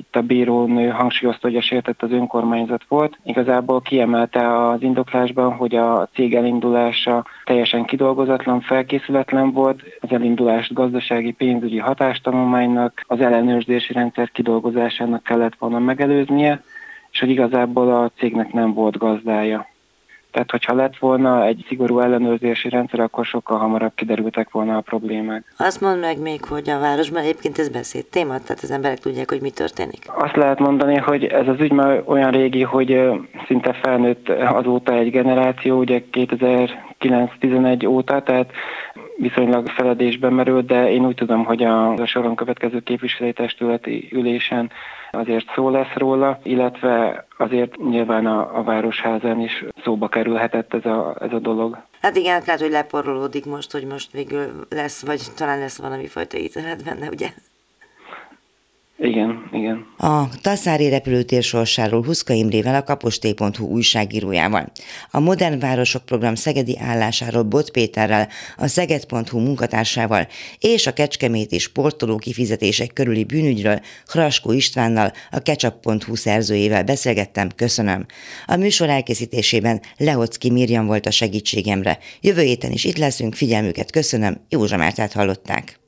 Itt 0.00 0.16
a 0.16 0.22
bírónő 0.22 0.88
hangsúlyozta, 0.88 1.46
hogy 1.46 1.56
a 1.56 1.60
sértett 1.60 2.02
az 2.02 2.10
önkormányzat 2.10 2.84
volt. 2.88 3.18
Igazából 3.24 3.80
kiemelte 3.80 4.68
az 4.68 4.82
indoklásban, 4.82 5.52
hogy 5.52 5.74
a 5.74 6.08
cég 6.14 6.34
elindulása 6.34 7.24
teljesen 7.44 7.84
kidolgozatlan, 7.84 8.60
felkészületlen 8.60 9.52
volt. 9.52 9.82
Az 10.00 10.12
elindulást 10.12 10.72
gazdasági 10.72 11.32
pénzügyi 11.32 11.78
hatástanulmánynak, 11.78 13.04
az 13.06 13.20
ellenőrzési 13.20 13.92
rendszer 13.92 14.30
kidolgozásának 14.30 15.22
kellett 15.22 15.54
volna 15.58 15.78
megelőznie, 15.78 16.62
és 17.10 17.20
hogy 17.20 17.30
igazából 17.30 17.94
a 17.94 18.10
cégnek 18.16 18.52
nem 18.52 18.74
volt 18.74 18.98
gazdája. 18.98 19.69
Tehát, 20.30 20.50
hogyha 20.50 20.74
lett 20.74 20.96
volna 20.96 21.44
egy 21.44 21.64
szigorú 21.68 22.00
ellenőrzési 22.00 22.68
rendszer, 22.68 23.00
akkor 23.00 23.24
sokkal 23.24 23.58
hamarabb 23.58 23.92
kiderültek 23.94 24.50
volna 24.50 24.76
a 24.76 24.80
problémák. 24.80 25.44
Azt 25.56 25.80
mondd 25.80 25.98
meg 25.98 26.18
még, 26.18 26.44
hogy 26.44 26.70
a 26.70 26.78
városban 26.78 27.22
egyébként 27.22 27.58
ez 27.58 27.68
beszéd 27.68 28.06
téma, 28.06 28.38
tehát 28.38 28.62
az 28.62 28.70
emberek 28.70 28.98
tudják, 28.98 29.30
hogy 29.30 29.40
mi 29.40 29.50
történik. 29.50 29.98
Azt 30.06 30.36
lehet 30.36 30.58
mondani, 30.58 30.96
hogy 30.96 31.24
ez 31.24 31.48
az 31.48 31.60
ügy 31.60 31.72
már 31.72 32.02
olyan 32.04 32.30
régi, 32.30 32.62
hogy 32.62 33.10
szinte 33.46 33.72
felnőtt 33.72 34.28
azóta 34.28 34.92
egy 34.92 35.10
generáció, 35.10 35.78
ugye 35.78 36.02
2009-11 36.12 37.88
óta, 37.88 38.22
tehát 38.22 38.50
viszonylag 39.16 39.68
feledésben 39.68 40.32
merült, 40.32 40.66
de 40.66 40.90
én 40.90 41.06
úgy 41.06 41.14
tudom, 41.14 41.44
hogy 41.44 41.62
a, 41.62 41.92
a 41.92 42.06
soron 42.06 42.36
következő 42.36 42.80
képviselőtestületi 42.80 44.08
ülésen 44.12 44.70
azért 45.10 45.52
szó 45.54 45.70
lesz 45.70 45.94
róla, 45.94 46.38
illetve 46.42 47.26
azért 47.38 47.76
nyilván 47.76 48.26
a, 48.26 48.58
a 48.58 48.62
Városházán 48.62 49.40
is 49.40 49.64
szóba 49.84 50.08
kerülhetett 50.08 50.74
ez 50.74 50.84
a, 50.84 51.16
ez 51.20 51.32
a 51.32 51.38
dolog. 51.38 51.78
Hát 52.00 52.16
igen, 52.16 52.32
hát 52.32 52.46
lehet, 52.46 52.60
hogy 52.60 52.70
leporolódik 52.70 53.46
most, 53.46 53.72
hogy 53.72 53.84
most 53.84 54.12
végül 54.12 54.66
lesz, 54.68 55.06
vagy 55.06 55.22
talán 55.36 55.58
lesz 55.58 55.78
valami 55.78 56.06
fajta 56.06 56.38
ítélet 56.38 56.84
benne, 56.84 57.08
ugye? 57.08 57.28
Igen, 59.02 59.48
igen. 59.52 59.86
A 59.96 60.28
Taszári 60.40 60.88
repülőtér 60.88 61.42
sorsáról 61.42 62.04
Huszka 62.04 62.32
Imrével 62.32 62.74
a 62.74 62.82
kaposté.hu 62.82 63.66
újságírójával. 63.66 64.72
A 65.10 65.20
Modern 65.20 65.58
Városok 65.58 66.04
program 66.04 66.34
szegedi 66.34 66.78
állásáról 66.78 67.42
Bot 67.42 67.70
Péterrel, 67.70 68.28
a 68.56 68.66
Szeged.hu 68.66 69.38
munkatársával 69.38 70.28
és 70.58 70.86
a 70.86 70.92
Kecskeméti 70.92 71.58
sportoló 71.58 72.16
kifizetések 72.16 72.92
körüli 72.92 73.24
bűnügyről 73.24 73.80
Hraskó 74.06 74.52
Istvánnal, 74.52 75.12
a 75.30 75.38
Ketchup.hu 75.38 76.14
szerzőjével 76.14 76.84
beszélgettem, 76.84 77.48
köszönöm. 77.56 78.06
A 78.46 78.56
műsor 78.56 78.88
elkészítésében 78.88 79.80
Lehocki 79.96 80.50
Mirjam 80.50 80.86
volt 80.86 81.06
a 81.06 81.10
segítségemre. 81.10 81.98
Jövő 82.20 82.42
héten 82.42 82.72
is 82.72 82.84
itt 82.84 82.98
leszünk, 82.98 83.34
figyelmüket 83.34 83.90
köszönöm, 83.90 84.40
Józsa 84.48 84.76
Mártát 84.76 85.12
hallották. 85.12 85.79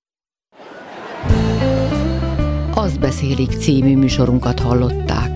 Azt 2.74 3.00
beszélik 3.00 3.50
című 3.50 3.96
műsorunkat 3.96 4.60
hallották. 4.60 5.31